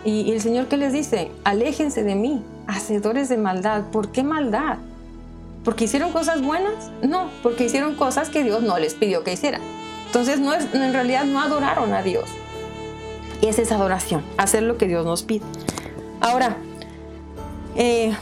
Y, 0.05 0.33
el 0.33 0.41
Señor 0.41 0.67
qué 0.67 0.77
les 0.77 0.93
dice, 0.93 1.31
aléjense 1.45 2.03
de 2.03 2.15
mí, 2.15 2.43
hacedores 2.67 3.29
de 3.29 3.37
maldad. 3.37 3.85
¿Por 3.93 4.11
qué 4.11 4.23
maldad? 4.23 4.79
¿Porque 5.65 5.85
hicieron 5.85 6.13
cosas 6.13 6.43
buenas? 6.43 6.91
No, 7.03 7.29
porque 7.43 7.65
hicieron 7.65 7.95
cosas 7.95 8.31
que 8.31 8.43
Dios 8.43 8.63
no 8.63 8.79
les 8.79 8.95
pidió 8.95 9.25
que 9.25 9.33
hicieran. 9.33 9.61
Entonces 10.07 10.41
no 10.41 10.55
es, 10.55 10.67
en 10.75 10.93
realidad 10.93 11.25
no 11.25 11.41
adoraron 11.41 11.93
a 11.93 12.03
Dios. 12.03 12.31
Y 13.43 13.47
esa 13.47 13.63
es 13.63 13.73
adoración, 13.73 14.23
hacer 14.39 14.63
lo 14.63 14.79
que 14.79 14.87
Dios 14.87 15.05
nos 15.05 15.23
pide. 15.23 15.45
Ahora, 16.21 16.57
eh, 17.77 18.15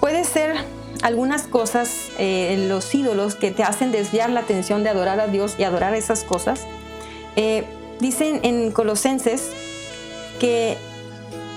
puede 0.00 0.24
ser 0.24 0.56
algunas 1.02 1.42
cosas, 1.42 2.08
eh, 2.18 2.66
los 2.68 2.94
ídolos 2.94 3.34
que 3.34 3.50
te 3.50 3.62
hacen 3.62 3.92
desviar 3.92 4.30
la 4.30 4.40
atención 4.40 4.82
de 4.82 4.90
adorar 4.90 5.20
a 5.20 5.26
Dios 5.26 5.56
y 5.58 5.64
adorar 5.64 5.94
esas 5.94 6.24
cosas. 6.24 6.66
Eh, 7.36 7.64
dicen 8.00 8.40
en 8.42 8.70
Colosenses 8.70 9.50
que, 10.38 10.78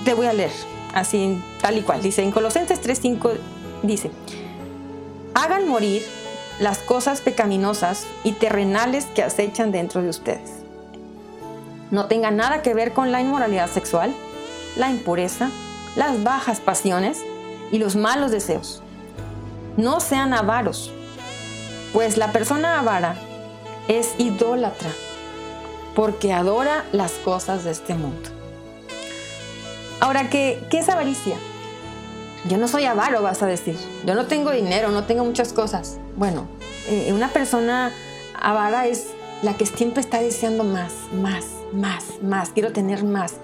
te 0.07 0.13
voy 0.13 0.27
a 0.27 0.31
leer, 0.31 0.53
así 0.93 1.43
tal 1.59 1.77
y 1.77 1.81
cual, 1.81 2.01
dice 2.01 2.23
en 2.23 2.31
Colosenses 2.31 2.81
3.5, 2.81 3.33
dice, 3.83 4.09
hagan 5.33 5.67
morir 5.67 6.01
las 6.61 6.77
cosas 6.77 7.19
pecaminosas 7.19 8.05
y 8.23 8.31
terrenales 8.31 9.03
que 9.07 9.21
acechan 9.21 9.73
dentro 9.73 10.01
de 10.01 10.07
ustedes. 10.07 10.61
No 11.91 12.05
tengan 12.05 12.37
nada 12.37 12.61
que 12.61 12.73
ver 12.73 12.93
con 12.93 13.11
la 13.11 13.19
inmoralidad 13.19 13.69
sexual, 13.69 14.15
la 14.77 14.89
impureza, 14.89 15.51
las 15.97 16.23
bajas 16.23 16.61
pasiones 16.61 17.21
y 17.73 17.77
los 17.77 17.97
malos 17.97 18.31
deseos 18.31 18.81
no 19.75 19.99
sean 19.99 20.33
avaros, 20.33 20.89
pues 21.91 22.15
la 22.15 22.31
persona 22.31 22.79
avara 22.79 23.17
es 23.89 24.15
idólatra, 24.17 24.89
porque 25.95 26.31
adora 26.31 26.85
las 26.93 27.11
cosas 27.11 27.65
de 27.65 27.71
este 27.71 27.93
mundo. 27.93 28.36
Ahora, 29.99 30.29
¿qué, 30.29 30.63
qué 30.69 30.79
es 30.79 30.89
avaricia? 30.89 31.37
Yo 32.47 32.57
no 32.57 32.67
soy 32.67 32.85
avaro, 32.85 33.21
vas 33.21 33.41
a 33.41 33.47
decir. 33.47 33.77
Yo 34.05 34.15
no 34.15 34.25
tengo 34.27 34.51
dinero, 34.51 34.89
no 34.89 35.03
tengo 35.03 35.25
muchas 35.25 35.53
cosas. 35.53 35.97
Bueno, 36.15 36.47
eh, 36.87 37.11
una 37.13 37.29
persona 37.29 37.91
avara 38.39 38.87
es 38.87 39.07
la 39.41 39.55
que 39.55 39.65
siempre 39.65 40.01
está 40.01 40.19
deseando 40.21 40.63
más, 40.63 40.93
más, 41.13 41.45
más, 41.73 42.03
más. 42.21 42.49
Quiero 42.49 42.71
tener 42.71 43.03
más. 43.03 43.35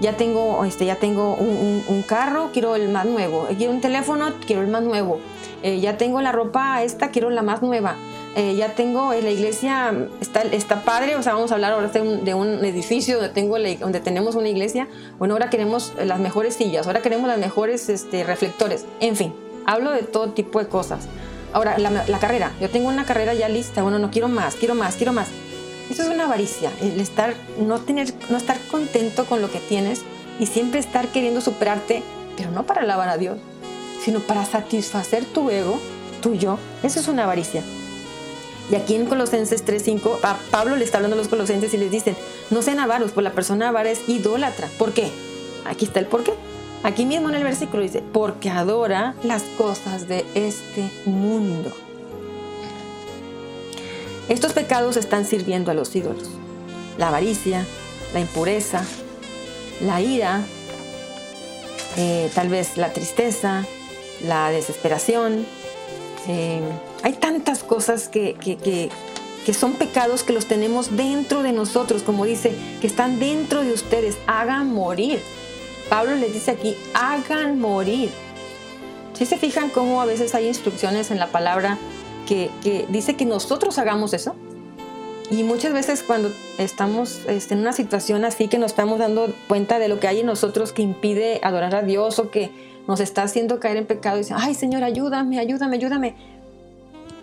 Ya 0.00 0.16
tengo, 0.16 0.64
este, 0.64 0.86
ya 0.86 0.96
tengo 0.96 1.34
un, 1.34 2.04
carro, 2.06 2.50
quiero 2.52 2.76
el 2.76 2.88
más 2.88 3.06
nuevo. 3.06 3.46
Quiero 3.56 3.72
un 3.72 3.80
teléfono, 3.80 4.32
quiero 4.46 4.62
el 4.62 4.68
más 4.68 4.82
nuevo. 4.82 5.18
Eh, 5.62 5.80
ya 5.80 5.96
tengo 5.96 6.20
la 6.20 6.32
ropa 6.32 6.82
esta, 6.82 7.10
quiero 7.10 7.30
la 7.30 7.42
más 7.42 7.62
nueva. 7.62 7.96
Eh, 8.38 8.54
ya 8.54 8.74
tengo 8.74 9.14
eh, 9.14 9.22
la 9.22 9.30
iglesia, 9.30 9.94
está, 10.20 10.42
está 10.42 10.82
padre, 10.82 11.16
o 11.16 11.22
sea, 11.22 11.32
vamos 11.32 11.52
a 11.52 11.54
hablar 11.54 11.72
ahora 11.72 11.88
de 11.88 12.34
un, 12.34 12.62
edificio 12.66 13.16
donde, 13.16 13.30
tengo 13.30 13.56
donde 13.80 14.00
tenemos 14.00 14.34
una 14.34 14.50
iglesia. 14.50 14.88
Bueno, 15.18 15.32
ahora 15.32 15.48
queremos 15.48 15.94
las 16.04 16.20
mejores 16.20 16.54
sillas, 16.54 16.86
ahora 16.86 17.00
queremos 17.00 17.28
las 17.28 17.38
mejores 17.38 17.88
este, 17.88 18.24
reflectores. 18.24 18.84
En 19.00 19.16
fin, 19.16 19.34
hablo 19.64 19.90
de 19.90 20.02
todo 20.02 20.32
tipo 20.32 20.58
de 20.58 20.68
cosas. 20.68 21.08
Ahora, 21.54 21.78
la, 21.78 21.90
la, 21.90 22.18
carrera, 22.18 22.52
yo 22.60 22.68
tengo 22.68 22.88
una 22.88 23.06
carrera 23.06 23.32
ya 23.32 23.48
lista, 23.48 23.82
bueno, 23.82 23.98
no 23.98 24.10
quiero 24.10 24.28
más, 24.28 24.54
quiero 24.56 24.74
más, 24.74 24.96
quiero 24.96 25.14
más. 25.14 25.28
Eso 25.88 26.02
es 26.02 26.08
una 26.10 26.24
avaricia, 26.24 26.70
el 26.82 27.00
estar, 27.00 27.32
no, 27.58 27.80
tener, 27.80 28.12
no 28.28 28.36
estar 28.36 28.58
contento 28.70 29.24
con 29.24 29.40
lo 29.40 29.50
que 29.50 29.60
tienes 29.60 30.02
y 30.38 30.44
siempre 30.44 30.78
estar 30.78 31.08
queriendo 31.08 31.40
superarte, 31.40 32.02
pero 32.36 32.50
no 32.50 32.66
para 32.66 32.82
alabar 32.82 33.08
a 33.08 33.16
Dios, 33.16 33.38
sino 34.04 34.20
para 34.20 34.44
satisfacer 34.44 35.24
tu 35.24 35.48
ego, 35.48 35.80
tuyo. 36.20 36.58
Eso 36.82 37.00
es 37.00 37.08
una 37.08 37.24
avaricia. 37.24 37.62
Y 38.70 38.74
aquí 38.74 38.96
en 38.96 39.06
Colosenses 39.06 39.64
3.5, 39.64 40.18
Pablo 40.50 40.76
le 40.76 40.84
está 40.84 40.98
hablando 40.98 41.14
a 41.14 41.18
los 41.18 41.28
colosenses 41.28 41.72
y 41.72 41.76
les 41.76 41.90
dicen, 41.90 42.16
no 42.50 42.62
sean 42.62 42.80
avaros, 42.80 43.12
pues 43.12 43.22
la 43.22 43.32
persona 43.32 43.68
avara 43.68 43.90
es 43.90 44.08
idólatra. 44.08 44.68
¿Por 44.78 44.92
qué? 44.92 45.10
Aquí 45.64 45.84
está 45.84 46.00
el 46.00 46.06
por 46.06 46.24
qué. 46.24 46.32
Aquí 46.82 47.04
mismo 47.04 47.28
en 47.28 47.36
el 47.36 47.44
versículo 47.44 47.82
dice, 47.82 48.02
porque 48.12 48.50
adora 48.50 49.14
las 49.22 49.42
cosas 49.56 50.08
de 50.08 50.24
este 50.34 50.90
mundo. 51.04 51.72
Estos 54.28 54.52
pecados 54.52 54.96
están 54.96 55.24
sirviendo 55.24 55.70
a 55.70 55.74
los 55.74 55.94
ídolos. 55.94 56.28
La 56.98 57.08
avaricia, 57.08 57.64
la 58.12 58.20
impureza, 58.20 58.84
la 59.80 60.00
ira, 60.00 60.42
eh, 61.96 62.30
tal 62.34 62.48
vez 62.48 62.76
la 62.76 62.92
tristeza, 62.92 63.64
la 64.24 64.50
desesperación. 64.50 65.46
Eh, 66.26 66.60
hay 67.06 67.12
tantas 67.12 67.62
cosas 67.62 68.08
que, 68.08 68.34
que, 68.34 69.54
son 69.54 69.74
pecados 69.74 70.24
que 70.24 70.32
los 70.32 70.46
tenemos 70.46 70.96
dentro 70.96 71.44
de 71.44 71.52
nosotros, 71.52 72.02
como 72.02 72.24
dice, 72.24 72.52
que 72.80 72.88
están 72.88 73.20
dentro 73.20 73.62
de 73.62 73.72
ustedes. 73.72 74.18
Hagan 74.26 74.74
morir. 74.74 75.20
Pablo 75.88 76.16
les 76.16 76.32
dice 76.32 76.50
aquí, 76.50 76.74
hagan 76.94 77.60
morir. 77.60 78.10
Si 79.12 79.24
se 79.24 79.36
fijan 79.36 79.70
cómo 79.70 80.00
a 80.02 80.04
veces 80.04 80.34
hay 80.34 80.48
instrucciones 80.48 81.12
en 81.12 81.20
la 81.20 81.28
palabra 81.28 81.78
que, 82.26 82.50
que 82.64 82.86
dice 82.88 83.14
que 83.14 83.24
nosotros 83.24 83.78
hagamos 83.78 84.12
eso? 84.12 84.34
Y 85.30 85.44
muchas 85.44 85.72
veces 85.72 86.02
cuando 86.02 86.32
estamos 86.58 87.20
este, 87.28 87.54
en 87.54 87.60
una 87.60 87.72
situación 87.72 88.24
así 88.24 88.48
que 88.48 88.58
nos 88.58 88.72
estamos 88.72 88.98
dando 88.98 89.32
cuenta 89.46 89.78
de 89.78 89.86
lo 89.86 90.00
que 90.00 90.08
hay 90.08 90.20
en 90.20 90.26
nosotros 90.26 90.72
que 90.72 90.82
impide 90.82 91.38
adorar 91.44 91.76
a 91.76 91.82
Dios 91.82 92.18
o 92.18 92.32
que 92.32 92.50
nos 92.88 92.98
está 92.98 93.22
haciendo 93.22 93.60
caer 93.60 93.76
en 93.76 93.86
pecado 93.86 94.16
y 94.16 94.20
dice, 94.20 94.34
ay 94.36 94.54
Señor, 94.54 94.82
ayúdame, 94.82 95.38
ayúdame, 95.38 95.76
ayúdame. 95.76 96.35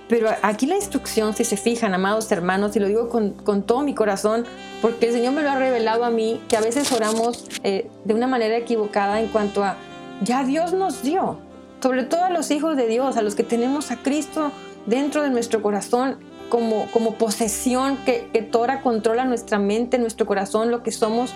Pero 0.09 0.29
aquí 0.41 0.65
la 0.65 0.75
instrucción, 0.75 1.33
si 1.33 1.45
se 1.45 1.57
fijan, 1.57 1.93
amados 1.93 2.31
hermanos, 2.31 2.75
y 2.75 2.79
lo 2.79 2.87
digo 2.87 3.09
con, 3.09 3.63
todo 3.63 3.81
mi 3.81 3.95
corazón, 3.95 4.45
porque 4.81 5.07
el 5.07 5.13
Señor 5.13 5.33
me 5.33 5.43
lo 5.43 5.51
ha 5.51 5.55
revelado 5.55 6.03
a 6.03 6.09
mí, 6.09 6.41
que 6.49 6.57
a 6.57 6.61
veces 6.61 6.91
oramos 6.91 7.45
eh, 7.63 7.89
de 8.03 8.13
una 8.13 8.27
manera 8.27 8.57
equivocada 8.57 9.21
en 9.21 9.29
cuanto 9.29 9.63
a, 9.63 9.77
ya 10.21 10.43
Dios 10.43 10.73
nos 10.73 11.03
dio, 11.03 11.39
sobre 11.81 12.03
todo 12.03 12.25
a 12.25 12.29
los 12.29 12.51
hijos 12.51 12.75
de 12.75 12.87
Dios, 12.87 13.15
a 13.15 13.21
los 13.21 13.35
que 13.35 13.43
tenemos 13.43 13.91
a 13.91 13.97
Cristo 13.97 14.51
dentro 14.85 15.23
de 15.23 15.29
nuestro 15.29 15.61
corazón 15.61 16.17
como, 16.49 16.85
como 16.91 17.15
posesión 17.15 17.97
que, 18.05 18.27
que 18.31 18.41
Tora 18.41 18.81
controla 18.81 19.25
nuestra 19.25 19.57
mente, 19.57 19.97
nuestro 19.97 20.25
corazón, 20.25 20.69
lo 20.69 20.83
que 20.83 20.91
somos, 20.91 21.33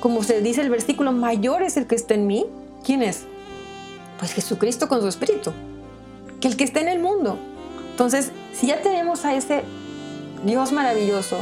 como 0.00 0.22
se 0.24 0.42
dice 0.42 0.60
el 0.60 0.70
versículo, 0.70 1.12
mayor 1.12 1.62
es 1.62 1.76
el 1.76 1.86
que 1.86 1.94
está 1.94 2.14
en 2.14 2.26
mí. 2.26 2.46
¿Quién 2.84 3.02
es? 3.02 3.24
Pues 4.18 4.32
Jesucristo 4.32 4.88
con 4.88 5.00
su 5.00 5.08
espíritu, 5.08 5.52
que 6.40 6.48
el 6.48 6.56
que 6.56 6.64
está 6.64 6.80
en 6.80 6.88
el 6.88 6.98
mundo. 6.98 7.38
Entonces, 7.96 8.30
si 8.52 8.66
ya 8.66 8.82
tenemos 8.82 9.24
a 9.24 9.34
ese 9.34 9.62
Dios 10.44 10.70
maravilloso, 10.70 11.38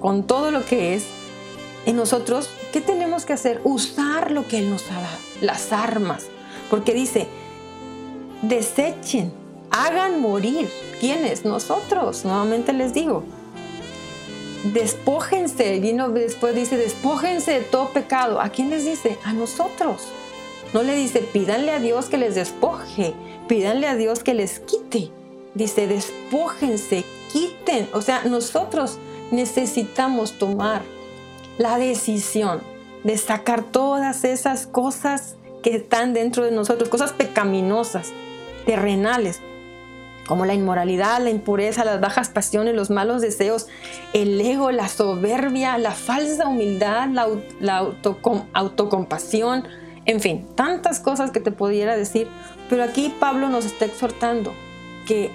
con 0.00 0.26
todo 0.26 0.50
lo 0.50 0.66
que 0.66 0.94
es, 0.94 1.06
en 1.86 1.96
nosotros, 1.96 2.50
¿qué 2.74 2.82
tenemos 2.82 3.24
que 3.24 3.32
hacer? 3.32 3.62
Usar 3.64 4.30
lo 4.30 4.46
que 4.46 4.58
Él 4.58 4.68
nos 4.68 4.82
ha 4.90 5.00
dado, 5.00 5.16
las 5.40 5.72
armas. 5.72 6.26
Porque 6.68 6.92
dice, 6.92 7.26
desechen, 8.42 9.32
hagan 9.70 10.20
morir. 10.20 10.68
¿Quiénes? 11.00 11.46
Nosotros, 11.46 12.26
nuevamente 12.26 12.74
les 12.74 12.92
digo. 12.92 13.24
Despójense, 14.74 15.80
vino 15.80 16.10
después 16.10 16.54
dice, 16.54 16.76
despójense 16.76 17.52
de 17.52 17.60
todo 17.60 17.94
pecado. 17.94 18.42
¿A 18.42 18.50
quién 18.50 18.68
les 18.68 18.84
dice? 18.84 19.16
A 19.24 19.32
nosotros. 19.32 20.02
No 20.74 20.82
le 20.82 20.94
dice, 20.94 21.20
pídanle 21.20 21.72
a 21.72 21.78
Dios 21.78 22.10
que 22.10 22.18
les 22.18 22.34
despoje, 22.34 23.14
pídanle 23.48 23.88
a 23.88 23.96
Dios 23.96 24.22
que 24.22 24.34
les 24.34 24.60
quite. 24.60 25.10
Dice, 25.54 25.88
despójense, 25.88 27.04
quiten. 27.32 27.88
O 27.92 28.02
sea, 28.02 28.22
nosotros 28.24 28.98
necesitamos 29.30 30.38
tomar 30.38 30.82
la 31.58 31.78
decisión 31.78 32.60
de 33.02 33.18
sacar 33.18 33.64
todas 33.64 34.24
esas 34.24 34.66
cosas 34.66 35.36
que 35.62 35.74
están 35.76 36.14
dentro 36.14 36.44
de 36.44 36.52
nosotros, 36.52 36.88
cosas 36.88 37.12
pecaminosas, 37.12 38.12
terrenales, 38.64 39.40
como 40.26 40.44
la 40.44 40.54
inmoralidad, 40.54 41.20
la 41.22 41.30
impureza, 41.30 41.84
las 41.84 42.00
bajas 42.00 42.28
pasiones, 42.28 42.74
los 42.74 42.90
malos 42.90 43.22
deseos, 43.22 43.66
el 44.12 44.40
ego, 44.40 44.70
la 44.70 44.88
soberbia, 44.88 45.78
la 45.78 45.92
falsa 45.92 46.46
humildad, 46.46 47.08
la, 47.60 47.88
autocompasión, 48.52 49.64
en 50.08 50.20
fin, 50.20 50.46
tantas 50.54 51.00
cosas 51.00 51.30
que 51.30 51.38
te 51.38 51.52
pudiera 51.52 51.94
decir, 51.94 52.28
pero 52.70 52.82
aquí 52.82 53.14
Pablo 53.20 53.50
nos 53.50 53.66
está 53.66 53.84
exhortando 53.84 54.54
que 55.06 55.30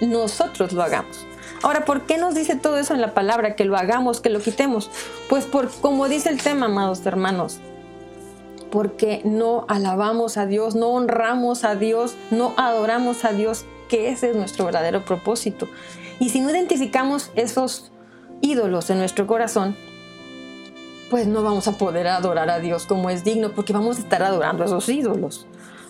nosotros 0.00 0.72
lo 0.72 0.82
hagamos. 0.82 1.26
Ahora, 1.62 1.84
¿por 1.84 2.06
qué 2.06 2.16
nos 2.16 2.34
dice 2.34 2.56
todo 2.56 2.78
eso 2.78 2.94
en 2.94 3.02
la 3.02 3.12
palabra? 3.12 3.54
Que 3.56 3.66
lo 3.66 3.76
hagamos, 3.76 4.22
que 4.22 4.30
lo 4.30 4.40
quitemos. 4.40 4.90
Pues 5.28 5.44
por, 5.44 5.70
como 5.70 6.08
dice 6.08 6.30
el 6.30 6.40
tema, 6.40 6.64
amados 6.66 7.04
hermanos, 7.04 7.58
porque 8.70 9.20
no 9.24 9.66
alabamos 9.68 10.38
a 10.38 10.46
Dios, 10.46 10.74
no 10.74 10.88
honramos 10.88 11.64
a 11.64 11.74
Dios, 11.74 12.14
no 12.30 12.54
adoramos 12.56 13.26
a 13.26 13.32
Dios, 13.32 13.66
que 13.90 14.08
ese 14.08 14.30
es 14.30 14.36
nuestro 14.36 14.64
verdadero 14.64 15.04
propósito. 15.04 15.68
Y 16.20 16.30
si 16.30 16.40
no 16.40 16.48
identificamos 16.48 17.30
esos 17.34 17.92
ídolos 18.40 18.88
en 18.88 18.96
nuestro 18.96 19.26
corazón, 19.26 19.76
pues 21.10 21.26
no 21.26 21.42
vamos 21.42 21.68
a 21.68 21.72
poder 21.72 22.06
adorar 22.06 22.48
a 22.48 22.60
Dios 22.60 22.86
como 22.86 23.10
es 23.10 23.24
digno, 23.24 23.52
porque 23.52 23.72
vamos 23.72 23.98
a 23.98 24.00
estar 24.00 24.22
adorando 24.22 24.62
a 24.62 24.66
esos 24.66 24.88
ídolos, 24.88 25.46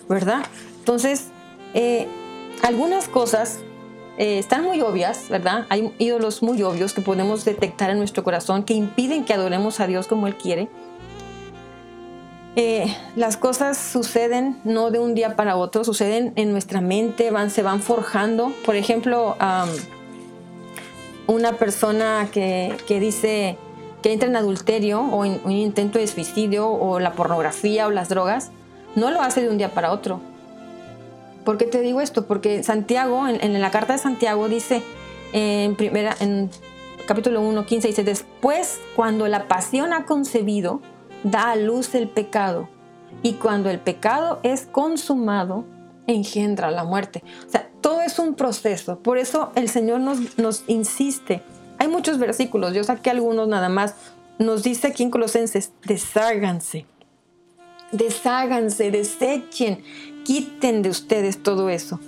¿verdad? 0.09 0.43
Entonces, 0.79 1.29
eh, 1.73 2.07
algunas 2.63 3.07
cosas 3.07 3.59
eh, 4.17 4.39
están 4.39 4.63
muy 4.63 4.81
obvias, 4.81 5.29
¿verdad? 5.29 5.65
Hay 5.69 5.93
ídolos 5.99 6.43
muy 6.43 6.61
obvios 6.63 6.93
que 6.93 7.01
podemos 7.01 7.45
detectar 7.45 7.89
en 7.91 7.99
nuestro 7.99 8.23
corazón 8.23 8.63
que 8.63 8.73
impiden 8.73 9.23
que 9.23 9.33
adoremos 9.33 9.79
a 9.79 9.87
Dios 9.87 10.07
como 10.07 10.27
Él 10.27 10.35
quiere. 10.35 10.69
Eh, 12.57 12.93
las 13.15 13.37
cosas 13.37 13.77
suceden 13.77 14.59
no 14.65 14.91
de 14.91 14.99
un 14.99 15.15
día 15.15 15.37
para 15.37 15.55
otro, 15.55 15.85
suceden 15.85 16.33
en 16.35 16.51
nuestra 16.51 16.81
mente, 16.81 17.31
se 17.49 17.63
van 17.63 17.81
forjando. 17.81 18.53
Por 18.65 18.75
ejemplo, 18.75 19.37
una 21.27 21.53
persona 21.53 22.27
que, 22.31 22.75
dice 22.87 23.57
que 24.01 24.13
entra 24.13 24.27
en 24.27 24.35
adulterio 24.35 25.01
o 25.01 25.25
en 25.25 25.39
un 25.43 25.51
intento 25.51 25.99
de 25.99 26.07
suicidio 26.07 26.69
o 26.69 26.99
la 26.99 27.13
pornografía 27.13 27.87
o 27.87 27.91
las 27.91 28.09
drogas, 28.09 28.51
no 28.95 29.11
lo 29.11 29.21
hace 29.21 29.41
de 29.41 29.49
un 29.49 29.57
día 29.57 29.73
para 29.73 29.91
otro. 29.91 30.19
¿Por 31.45 31.57
qué 31.57 31.65
te 31.65 31.81
digo 31.81 32.01
esto? 32.01 32.25
Porque 32.25 32.63
Santiago, 32.63 33.27
en, 33.27 33.59
la 33.59 33.71
carta 33.71 33.93
de 33.93 33.99
Santiago 33.99 34.47
dice 34.47 34.83
en, 35.33 35.75
primera, 35.75 36.15
en 36.19 36.49
capítulo 37.07 37.41
1, 37.41 37.65
15, 37.65 37.87
dice, 37.87 38.03
después 38.03 38.79
cuando 38.95 39.27
la 39.27 39.47
pasión 39.47 39.93
ha 39.93 40.05
concebido, 40.05 40.81
da 41.23 41.51
a 41.51 41.55
luz 41.55 41.95
el 41.95 42.07
pecado. 42.09 42.69
Y 43.23 43.33
cuando 43.33 43.69
el 43.69 43.79
pecado 43.79 44.39
es 44.43 44.67
consumado, 44.67 45.65
engendra 46.07 46.71
la 46.71 46.83
muerte. 46.83 47.23
O 47.47 47.49
sea, 47.49 47.69
todo 47.81 48.01
es 48.01 48.19
un 48.19 48.35
proceso. 48.35 48.99
Por 48.99 49.17
eso 49.17 49.51
el 49.55 49.69
Señor 49.69 49.99
nos, 49.99 50.37
nos 50.37 50.63
insiste. 50.67 51.43
Hay 51.81 51.87
muchos 51.87 52.19
versículos, 52.19 52.75
yo 52.75 52.83
saqué 52.83 53.09
algunos 53.09 53.47
nada 53.47 53.67
más. 53.67 53.95
Nos 54.37 54.61
dice 54.61 54.89
aquí 54.89 55.01
en 55.01 55.09
Colosenses, 55.09 55.71
desháganse. 55.83 56.85
Desháganse, 57.91 58.91
desechen, 58.91 59.83
quiten 60.23 60.83
de 60.83 60.89
ustedes 60.89 61.41
todo 61.41 61.69
eso. 61.69 61.99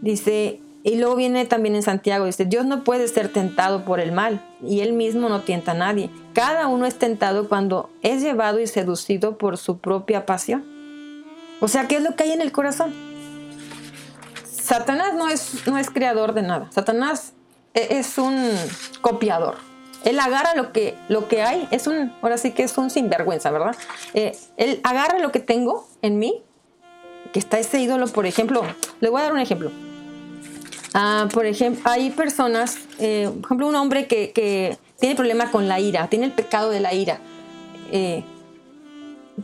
Dice, 0.00 0.60
y 0.82 0.96
luego 0.96 1.14
viene 1.14 1.46
también 1.46 1.76
en 1.76 1.84
Santiago, 1.84 2.24
dice, 2.24 2.44
Dios 2.44 2.66
no 2.66 2.82
puede 2.82 3.06
ser 3.06 3.28
tentado 3.28 3.84
por 3.84 4.00
el 4.00 4.10
mal 4.10 4.44
y 4.60 4.80
él 4.80 4.94
mismo 4.94 5.28
no 5.28 5.42
tienta 5.42 5.70
a 5.70 5.74
nadie. 5.74 6.10
Cada 6.32 6.66
uno 6.66 6.84
es 6.84 6.98
tentado 6.98 7.48
cuando 7.48 7.90
es 8.02 8.20
llevado 8.20 8.58
y 8.58 8.66
seducido 8.66 9.38
por 9.38 9.58
su 9.58 9.78
propia 9.78 10.26
pasión. 10.26 10.64
O 11.60 11.68
sea, 11.68 11.86
¿qué 11.86 11.98
es 11.98 12.02
lo 12.02 12.16
que 12.16 12.24
hay 12.24 12.32
en 12.32 12.40
el 12.40 12.50
corazón? 12.50 12.92
Satanás 14.44 15.14
no 15.14 15.28
es, 15.28 15.68
no 15.68 15.78
es 15.78 15.88
creador 15.88 16.34
de 16.34 16.42
nada. 16.42 16.66
Satanás 16.72 17.34
es 17.74 18.18
un 18.18 18.50
copiador. 19.00 19.56
Él 20.04 20.20
agarra 20.20 20.54
lo 20.54 20.70
que, 20.72 20.94
lo 21.08 21.28
que 21.28 21.42
hay, 21.42 21.66
es 21.70 21.86
un, 21.86 22.12
ahora 22.20 22.36
sí 22.36 22.52
que 22.52 22.62
es 22.62 22.76
un 22.76 22.90
sinvergüenza, 22.90 23.50
¿verdad? 23.50 23.74
Eh, 24.12 24.36
él 24.56 24.80
agarra 24.84 25.18
lo 25.18 25.32
que 25.32 25.40
tengo 25.40 25.88
en 26.02 26.18
mí, 26.18 26.42
que 27.32 27.38
está 27.38 27.58
ese 27.58 27.80
ídolo, 27.80 28.06
por 28.08 28.26
ejemplo, 28.26 28.62
le 29.00 29.08
voy 29.08 29.20
a 29.20 29.24
dar 29.24 29.32
un 29.32 29.40
ejemplo. 29.40 29.70
Ah, 30.92 31.26
por 31.32 31.46
ejemplo, 31.46 31.82
hay 31.90 32.10
personas, 32.10 32.78
eh, 32.98 33.28
por 33.28 33.46
ejemplo, 33.46 33.66
un 33.66 33.76
hombre 33.76 34.06
que, 34.06 34.78
tiene 35.00 35.16
problema 35.16 35.50
con 35.50 35.68
la 35.68 35.80
ira, 35.80 36.08
tiene 36.08 36.26
el 36.26 36.32
pecado 36.32 36.70
de 36.70 36.80
la 36.80 36.94
ira. 36.94 37.18
Eh, 37.90 38.22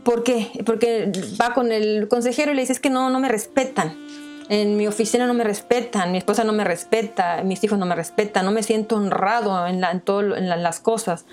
¿Por 0.03 0.23
qué? 0.23 0.49
Porque 0.65 1.11
va 1.39 1.53
con 1.53 1.71
el 1.71 2.07
consejero 2.07 2.51
y 2.51 2.55
le 2.55 2.61
dice, 2.61 2.73
es 2.73 2.79
que 2.79 2.89
no, 2.89 3.09
no 3.09 3.19
me 3.19 3.27
respetan. 3.27 3.95
En 4.51 4.75
mi 4.75 4.85
oficina 4.85 5.25
no 5.27 5.33
me 5.33 5.45
respetan, 5.45 6.11
mi 6.11 6.17
esposa 6.17 6.43
no 6.43 6.51
me 6.51 6.65
respeta, 6.65 7.41
mis 7.41 7.63
hijos 7.63 7.79
no 7.79 7.85
me 7.85 7.95
respetan, 7.95 8.43
no 8.43 8.51
me 8.51 8.63
siento 8.63 8.97
honrado 8.97 9.65
en, 9.65 9.79
la, 9.79 9.91
en, 9.91 10.01
todo, 10.01 10.35
en 10.35 10.49
las 10.49 10.81
cosas. 10.81 11.23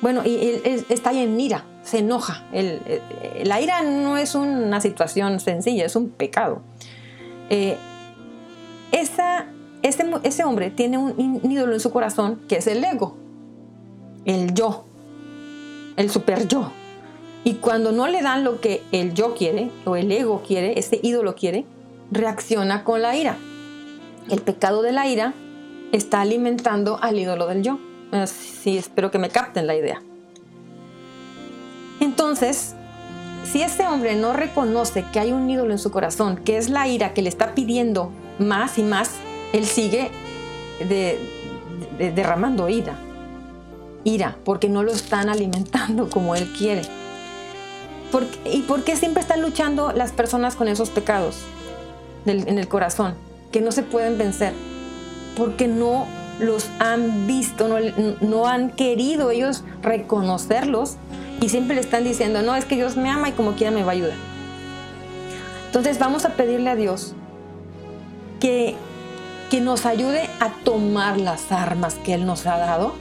Bueno, 0.00 0.22
y 0.24 0.60
él, 0.64 0.86
está 0.88 1.10
ahí 1.10 1.24
en 1.24 1.40
ira, 1.40 1.64
se 1.82 1.98
enoja. 1.98 2.44
la 2.52 3.60
ira 3.60 3.82
no 3.82 4.16
es 4.16 4.36
una 4.36 4.80
situación 4.80 5.40
sencilla, 5.40 5.84
es 5.84 5.96
un 5.96 6.10
pecado. 6.10 6.62
Eh, 7.50 7.76
esa, 8.92 9.46
ese, 9.82 10.04
ese 10.22 10.44
hombre 10.44 10.70
tiene 10.70 10.98
un 10.98 11.40
ídolo 11.42 11.72
en 11.72 11.80
su 11.80 11.90
corazón 11.90 12.42
que 12.48 12.58
es 12.58 12.68
el 12.68 12.84
ego, 12.84 13.16
el 14.24 14.54
yo, 14.54 14.84
el 15.96 16.10
super 16.10 16.46
yo. 16.46 16.70
Y 17.42 17.54
cuando 17.54 17.90
no 17.90 18.06
le 18.06 18.22
dan 18.22 18.44
lo 18.44 18.60
que 18.60 18.84
el 18.92 19.14
yo 19.14 19.34
quiere 19.34 19.72
o 19.84 19.96
el 19.96 20.12
ego 20.12 20.44
quiere, 20.46 20.78
ese 20.78 21.00
ídolo 21.02 21.34
quiere, 21.34 21.66
reacciona 22.12 22.84
con 22.84 23.02
la 23.02 23.16
ira. 23.16 23.36
El 24.30 24.40
pecado 24.40 24.82
de 24.82 24.92
la 24.92 25.08
ira 25.08 25.34
está 25.90 26.20
alimentando 26.20 26.98
al 27.02 27.18
ídolo 27.18 27.46
del 27.46 27.62
yo. 27.62 27.78
Sí, 28.26 28.76
espero 28.76 29.10
que 29.10 29.18
me 29.18 29.30
capten 29.30 29.66
la 29.66 29.74
idea. 29.74 30.00
Entonces, 32.00 32.74
si 33.50 33.62
ese 33.62 33.86
hombre 33.86 34.14
no 34.14 34.32
reconoce 34.32 35.04
que 35.12 35.18
hay 35.18 35.32
un 35.32 35.48
ídolo 35.48 35.72
en 35.72 35.78
su 35.78 35.90
corazón, 35.90 36.36
que 36.36 36.58
es 36.58 36.68
la 36.68 36.86
ira 36.86 37.14
que 37.14 37.22
le 37.22 37.28
está 37.28 37.54
pidiendo 37.54 38.12
más 38.38 38.78
y 38.78 38.82
más, 38.82 39.10
él 39.52 39.64
sigue 39.64 40.10
derramando 41.98 42.68
ira. 42.68 42.98
Ira, 44.04 44.36
porque 44.44 44.68
no 44.68 44.82
lo 44.82 44.92
están 44.92 45.28
alimentando 45.28 46.10
como 46.10 46.34
él 46.36 46.52
quiere. 46.56 46.82
¿Y 48.44 48.62
por 48.62 48.84
qué 48.84 48.96
siempre 48.96 49.22
están 49.22 49.40
luchando 49.40 49.92
las 49.92 50.12
personas 50.12 50.54
con 50.54 50.68
esos 50.68 50.90
pecados 50.90 51.36
en 52.26 52.58
el 52.58 52.68
corazón 52.68 53.14
que 53.50 53.60
no 53.60 53.72
se 53.72 53.82
pueden 53.82 54.18
vencer? 54.18 54.52
Porque 55.36 55.68
no 55.68 56.06
los 56.40 56.68
han 56.78 57.26
visto, 57.26 57.68
no, 57.68 57.76
no 58.20 58.46
han 58.46 58.70
querido 58.70 59.30
ellos 59.30 59.62
reconocerlos 59.82 60.96
y 61.40 61.48
siempre 61.48 61.74
le 61.74 61.80
están 61.80 62.04
diciendo, 62.04 62.42
no, 62.42 62.54
es 62.54 62.64
que 62.64 62.76
Dios 62.76 62.96
me 62.96 63.10
ama 63.10 63.28
y 63.28 63.32
como 63.32 63.52
quiera 63.52 63.70
me 63.70 63.82
va 63.82 63.90
a 63.90 63.94
ayudar. 63.94 64.16
Entonces 65.66 65.98
vamos 65.98 66.24
a 66.24 66.30
pedirle 66.30 66.70
a 66.70 66.76
Dios 66.76 67.14
que, 68.40 68.74
que 69.50 69.60
nos 69.60 69.86
ayude 69.86 70.28
a 70.40 70.50
tomar 70.64 71.18
las 71.18 71.50
armas 71.52 71.94
que 71.94 72.14
Él 72.14 72.26
nos 72.26 72.46
ha 72.46 72.58
dado, 72.58 72.94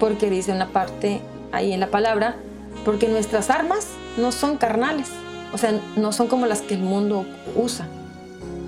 porque 0.00 0.30
dice 0.30 0.52
una 0.52 0.68
parte 0.68 1.20
ahí 1.52 1.72
en 1.72 1.80
la 1.80 1.88
palabra, 1.88 2.36
porque 2.84 3.08
nuestras 3.08 3.50
armas 3.50 3.88
no 4.16 4.32
son 4.32 4.56
carnales, 4.56 5.08
o 5.52 5.58
sea, 5.58 5.80
no 5.96 6.12
son 6.12 6.26
como 6.28 6.46
las 6.46 6.60
que 6.60 6.74
el 6.74 6.82
mundo 6.82 7.24
usa, 7.56 7.86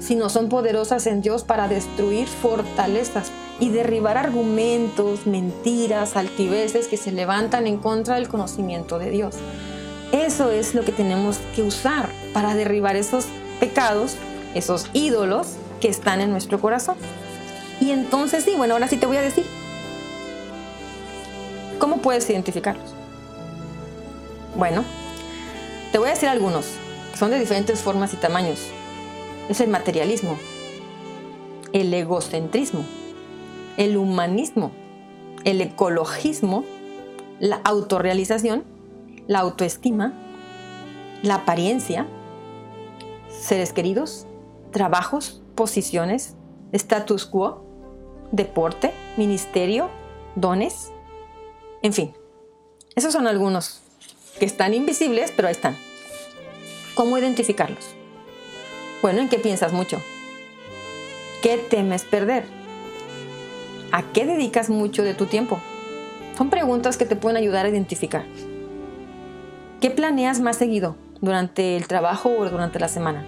sino 0.06 0.28
son 0.28 0.48
poderosas 0.48 1.08
en 1.08 1.20
Dios 1.20 1.42
para 1.42 1.66
destruir 1.66 2.28
fortalezas 2.28 3.32
y 3.58 3.70
derribar 3.70 4.16
argumentos, 4.16 5.26
mentiras, 5.26 6.14
altiveces 6.16 6.86
que 6.86 6.96
se 6.96 7.10
levantan 7.10 7.66
en 7.66 7.78
contra 7.78 8.14
del 8.14 8.28
conocimiento 8.28 9.00
de 9.00 9.10
Dios. 9.10 9.34
Eso 10.12 10.52
es 10.52 10.76
lo 10.76 10.84
que 10.84 10.92
tenemos 10.92 11.38
que 11.56 11.62
usar 11.62 12.08
para 12.32 12.54
derribar 12.54 12.94
esos 12.94 13.26
pecados, 13.58 14.14
esos 14.54 14.88
ídolos 14.92 15.54
que 15.80 15.88
están 15.88 16.20
en 16.20 16.30
nuestro 16.30 16.60
corazón. 16.60 16.96
Y 17.80 17.90
entonces 17.90 18.44
sí, 18.44 18.54
bueno, 18.56 18.74
ahora 18.74 18.86
sí 18.86 18.98
te 18.98 19.06
voy 19.06 19.16
a 19.16 19.22
decir, 19.22 19.44
¿cómo 21.80 21.96
puedes 21.96 22.30
identificarlos? 22.30 22.94
Bueno, 24.54 24.84
te 25.90 25.98
voy 25.98 26.08
a 26.08 26.12
decir 26.12 26.28
algunos, 26.28 26.66
que 27.10 27.18
son 27.18 27.32
de 27.32 27.40
diferentes 27.40 27.80
formas 27.80 28.14
y 28.14 28.16
tamaños. 28.16 28.60
Es 29.48 29.60
el 29.60 29.68
materialismo, 29.68 30.38
el 31.72 31.92
egocentrismo, 31.94 32.84
el 33.76 33.96
humanismo, 33.96 34.72
el 35.44 35.60
ecologismo, 35.60 36.64
la 37.38 37.60
autorrealización, 37.64 38.64
la 39.26 39.40
autoestima, 39.40 40.12
la 41.22 41.36
apariencia, 41.36 42.06
seres 43.28 43.72
queridos, 43.72 44.26
trabajos, 44.72 45.42
posiciones, 45.54 46.34
status 46.72 47.26
quo, 47.26 47.64
deporte, 48.32 48.92
ministerio, 49.16 49.88
dones, 50.34 50.90
en 51.82 51.92
fin. 51.92 52.14
Esos 52.94 53.12
son 53.12 53.26
algunos 53.26 53.80
que 54.38 54.46
están 54.46 54.74
invisibles, 54.74 55.32
pero 55.34 55.48
ahí 55.48 55.52
están. 55.52 55.76
¿Cómo 56.94 57.18
identificarlos? 57.18 57.95
Bueno, 59.02 59.20
¿en 59.20 59.28
qué 59.28 59.38
piensas 59.38 59.72
mucho? 59.72 60.00
¿Qué 61.42 61.58
temes 61.58 62.04
perder? 62.04 62.44
¿A 63.92 64.02
qué 64.02 64.24
dedicas 64.24 64.70
mucho 64.70 65.02
de 65.02 65.14
tu 65.14 65.26
tiempo? 65.26 65.60
Son 66.36 66.50
preguntas 66.50 66.96
que 66.96 67.06
te 67.06 67.16
pueden 67.16 67.36
ayudar 67.36 67.66
a 67.66 67.68
identificar. 67.68 68.24
¿Qué 69.80 69.90
planeas 69.90 70.40
más 70.40 70.56
seguido 70.56 70.96
durante 71.20 71.76
el 71.76 71.86
trabajo 71.86 72.30
o 72.30 72.48
durante 72.48 72.80
la 72.80 72.88
semana? 72.88 73.24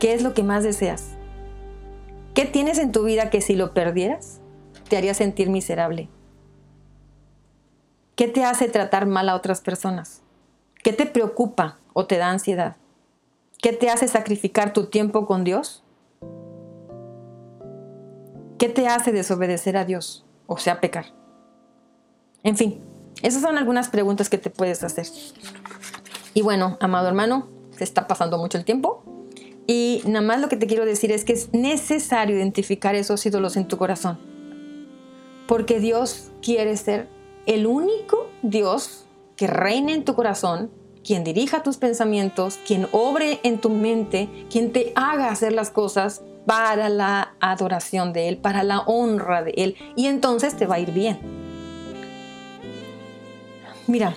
¿Qué 0.00 0.12
es 0.12 0.22
lo 0.22 0.34
que 0.34 0.42
más 0.42 0.64
deseas? 0.64 1.10
¿Qué 2.34 2.44
tienes 2.44 2.78
en 2.78 2.92
tu 2.92 3.04
vida 3.04 3.30
que 3.30 3.40
si 3.40 3.54
lo 3.54 3.72
perdieras 3.72 4.40
te 4.88 4.96
haría 4.96 5.14
sentir 5.14 5.48
miserable? 5.48 6.08
¿Qué 8.16 8.28
te 8.28 8.44
hace 8.44 8.68
tratar 8.68 9.06
mal 9.06 9.28
a 9.28 9.36
otras 9.36 9.60
personas? 9.60 10.22
¿Qué 10.82 10.92
te 10.92 11.06
preocupa 11.06 11.78
o 11.92 12.06
te 12.06 12.16
da 12.16 12.30
ansiedad? 12.30 12.76
¿Qué 13.64 13.72
te 13.72 13.88
hace 13.88 14.08
sacrificar 14.08 14.74
tu 14.74 14.88
tiempo 14.90 15.24
con 15.24 15.42
Dios? 15.42 15.82
¿Qué 18.58 18.68
te 18.68 18.88
hace 18.88 19.10
desobedecer 19.10 19.78
a 19.78 19.86
Dios? 19.86 20.26
O 20.46 20.58
sea, 20.58 20.82
pecar. 20.82 21.06
En 22.42 22.58
fin, 22.58 22.82
esas 23.22 23.40
son 23.40 23.56
algunas 23.56 23.88
preguntas 23.88 24.28
que 24.28 24.36
te 24.36 24.50
puedes 24.50 24.84
hacer. 24.84 25.06
Y 26.34 26.42
bueno, 26.42 26.76
amado 26.78 27.08
hermano, 27.08 27.48
se 27.70 27.84
está 27.84 28.06
pasando 28.06 28.36
mucho 28.36 28.58
el 28.58 28.66
tiempo. 28.66 29.02
Y 29.66 30.02
nada 30.04 30.20
más 30.20 30.42
lo 30.42 30.50
que 30.50 30.58
te 30.58 30.66
quiero 30.66 30.84
decir 30.84 31.10
es 31.10 31.24
que 31.24 31.32
es 31.32 31.54
necesario 31.54 32.36
identificar 32.36 32.94
esos 32.94 33.24
ídolos 33.24 33.56
en 33.56 33.66
tu 33.66 33.78
corazón. 33.78 34.18
Porque 35.48 35.80
Dios 35.80 36.32
quiere 36.42 36.76
ser 36.76 37.08
el 37.46 37.66
único 37.66 38.28
Dios 38.42 39.06
que 39.36 39.46
reine 39.46 39.94
en 39.94 40.04
tu 40.04 40.14
corazón, 40.14 40.70
quien 41.04 41.22
dirija 41.22 41.62
tus 41.62 41.76
pensamientos, 41.76 42.58
quien 42.66 42.88
obre 42.90 43.40
en 43.42 43.60
tu 43.60 43.70
mente, 43.70 44.28
quien 44.50 44.72
te 44.72 44.92
haga 44.96 45.30
hacer 45.30 45.52
las 45.52 45.70
cosas 45.70 46.22
para 46.46 46.88
la 46.88 47.34
adoración 47.40 48.12
de 48.12 48.28
Él, 48.28 48.38
para 48.38 48.64
la 48.64 48.80
honra 48.80 49.42
de 49.42 49.52
Él. 49.56 49.76
Y 49.96 50.06
entonces 50.06 50.56
te 50.56 50.66
va 50.66 50.76
a 50.76 50.80
ir 50.80 50.92
bien. 50.92 51.18
Mira, 53.86 54.16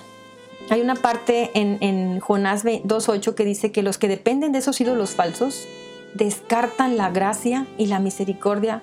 hay 0.69 0.81
una 0.81 0.95
parte 0.95 1.51
en, 1.53 1.77
en 1.81 2.19
Jonás 2.19 2.63
2.8 2.63 3.35
que 3.35 3.45
dice 3.45 3.71
que 3.71 3.83
los 3.83 3.97
que 3.97 4.07
dependen 4.07 4.51
de 4.51 4.59
esos 4.59 4.79
ídolos 4.79 5.11
falsos 5.11 5.67
descartan 6.13 6.97
la 6.97 7.09
gracia 7.11 7.67
y 7.77 7.87
la 7.87 7.99
misericordia 7.99 8.81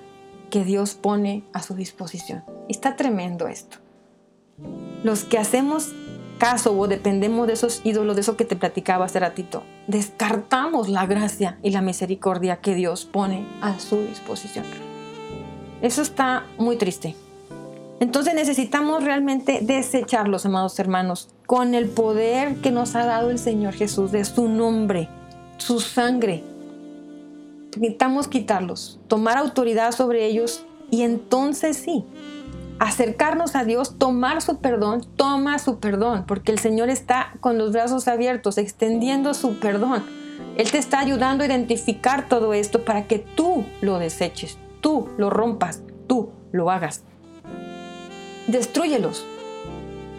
que 0.49 0.63
Dios 0.63 0.93
pone 0.93 1.43
a 1.53 1.61
su 1.61 1.73
disposición. 1.73 2.43
Está 2.69 2.95
tremendo 2.95 3.47
esto. 3.47 3.77
Los 5.03 5.23
que 5.23 5.37
hacemos 5.37 5.91
caso 6.37 6.77
o 6.77 6.87
dependemos 6.87 7.47
de 7.47 7.53
esos 7.53 7.81
ídolos, 7.83 8.15
de 8.15 8.21
eso 8.21 8.37
que 8.37 8.45
te 8.45 8.55
platicaba 8.55 9.05
hace 9.05 9.19
ratito, 9.19 9.63
descartamos 9.87 10.89
la 10.89 11.05
gracia 11.05 11.57
y 11.63 11.71
la 11.71 11.81
misericordia 11.81 12.57
que 12.57 12.75
Dios 12.75 13.05
pone 13.05 13.45
a 13.61 13.79
su 13.79 14.01
disposición. 14.01 14.65
Eso 15.81 16.01
está 16.01 16.45
muy 16.57 16.77
triste. 16.77 17.15
Entonces 17.99 18.33
necesitamos 18.33 19.03
realmente 19.03 19.59
desecharlos, 19.61 20.45
amados 20.45 20.77
hermanos, 20.79 21.29
con 21.45 21.75
el 21.75 21.87
poder 21.87 22.55
que 22.57 22.71
nos 22.71 22.95
ha 22.95 23.05
dado 23.05 23.29
el 23.29 23.39
Señor 23.39 23.73
Jesús, 23.73 24.11
de 24.11 24.25
su 24.25 24.49
nombre, 24.49 25.07
su 25.57 25.79
sangre. 25.79 26.43
Necesitamos 27.77 28.27
quitarlos, 28.27 28.99
tomar 29.07 29.37
autoridad 29.37 29.91
sobre 29.91 30.25
ellos 30.25 30.65
y 30.91 31.03
entonces 31.03 31.77
sí, 31.77 32.03
acercarnos 32.79 33.55
a 33.55 33.63
Dios, 33.63 33.97
tomar 33.97 34.41
su 34.41 34.59
perdón, 34.59 35.05
toma 35.15 35.59
su 35.59 35.79
perdón, 35.79 36.25
porque 36.27 36.51
el 36.51 36.59
Señor 36.59 36.89
está 36.89 37.33
con 37.39 37.57
los 37.57 37.71
brazos 37.71 38.07
abiertos, 38.07 38.57
extendiendo 38.57 39.33
su 39.33 39.59
perdón. 39.59 40.03
Él 40.57 40.71
te 40.71 40.77
está 40.77 40.99
ayudando 40.99 41.43
a 41.43 41.47
identificar 41.47 42.27
todo 42.27 42.53
esto 42.53 42.83
para 42.83 43.07
que 43.07 43.19
tú 43.19 43.65
lo 43.81 43.99
deseches, 43.99 44.57
tú 44.81 45.09
lo 45.17 45.29
rompas, 45.29 45.81
tú 46.07 46.31
lo 46.51 46.71
hagas. 46.71 47.03
Destruyelos 48.47 49.25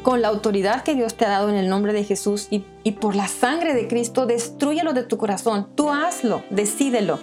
con 0.03 0.23
la 0.23 0.29
autoridad 0.29 0.83
que 0.83 0.95
Dios 0.95 1.17
te 1.17 1.25
ha 1.25 1.31
dado 1.31 1.49
en 1.49 1.57
el 1.57 1.69
nombre 1.69 1.93
de 1.93 2.05
Jesús 2.05 2.49
y, 2.51 2.61
por 2.93 3.17
la 3.17 3.29
sangre 3.29 3.75
de 3.75 3.89
Cristo, 3.89 4.27
destruyelo 4.27 4.93
de 4.93 5.03
tu 5.03 5.17
corazón. 5.17 5.67
Tú 5.75 5.91
hazlo, 5.91 6.45
decídelo. 6.51 7.19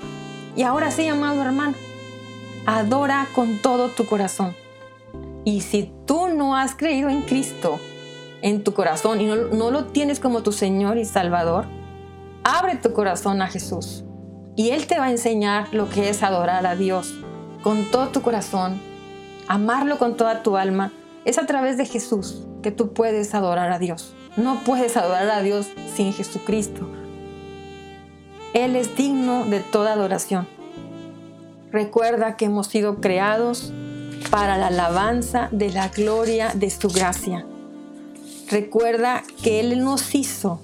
Y 0.56 0.64
ahora 0.64 0.92
sí, 0.92 1.08
amado 1.08 1.42
hermano, 1.42 1.76
adora 2.66 3.28
con 3.34 3.60
todo 3.60 3.90
tu 3.90 4.06
corazón. 4.06 4.54
Y 5.46 5.62
si 5.62 5.92
tú 6.06 6.28
no 6.30 6.56
has 6.56 6.76
creído 6.76 7.10
en 7.10 7.22
Cristo 7.24 7.80
en 8.42 8.64
tu 8.64 8.74
corazón 8.74 9.22
y 9.22 9.26
no, 9.26 9.72
lo 9.72 9.86
tienes 9.86 10.20
como 10.20 10.44
tu 10.44 10.52
Señor 10.52 10.98
y 10.98 11.06
Salvador, 11.06 11.66
abre 12.44 12.76
tu 12.76 12.94
corazón 12.94 13.42
a 13.42 13.48
Jesús. 13.48 14.04
Y 14.56 14.70
Él 14.70 14.86
te 14.88 15.00
va 15.00 15.06
a 15.06 15.12
enseñar 15.12 15.74
lo 15.74 15.90
que 15.90 16.10
es 16.10 16.24
adorar 16.24 16.66
a 16.66 16.76
Dios 16.76 17.14
con 17.62 17.86
todo 17.90 18.10
tu 18.10 18.22
corazón, 18.22 18.82
amarlo 19.48 19.98
con 19.98 20.16
toda 20.18 20.44
tu 20.44 20.58
alma. 20.58 20.92
Es 21.26 21.38
a 21.38 21.46
través 21.46 21.78
de 21.78 21.86
Jesús 21.86 22.46
que 22.62 22.72
tú 22.72 22.94
puedes 22.94 23.34
adorar 23.34 23.72
a 23.72 23.80
Dios. 23.80 24.14
No 24.36 24.60
puedes 24.66 24.98
adorar 24.98 25.30
a 25.30 25.42
Dios 25.42 25.68
sin 25.96 26.14
Jesucristo. 26.14 26.88
Él 28.54 28.76
es 28.76 28.96
digno 28.96 29.46
de 29.46 29.60
toda 29.60 29.94
adoración. 29.94 30.48
Recuerda 31.72 32.38
que 32.38 32.46
hemos 32.46 32.68
sido 32.68 33.02
creados 33.02 33.74
para 34.34 34.58
la 34.58 34.68
alabanza 34.68 35.48
de 35.52 35.72
la 35.72 35.90
gloria 35.90 36.54
de 36.56 36.72
su 36.72 36.88
gracia. 36.88 37.46
Recuerda 38.50 39.22
que 39.44 39.60
Él 39.60 39.84
nos 39.84 40.16
hizo 40.16 40.60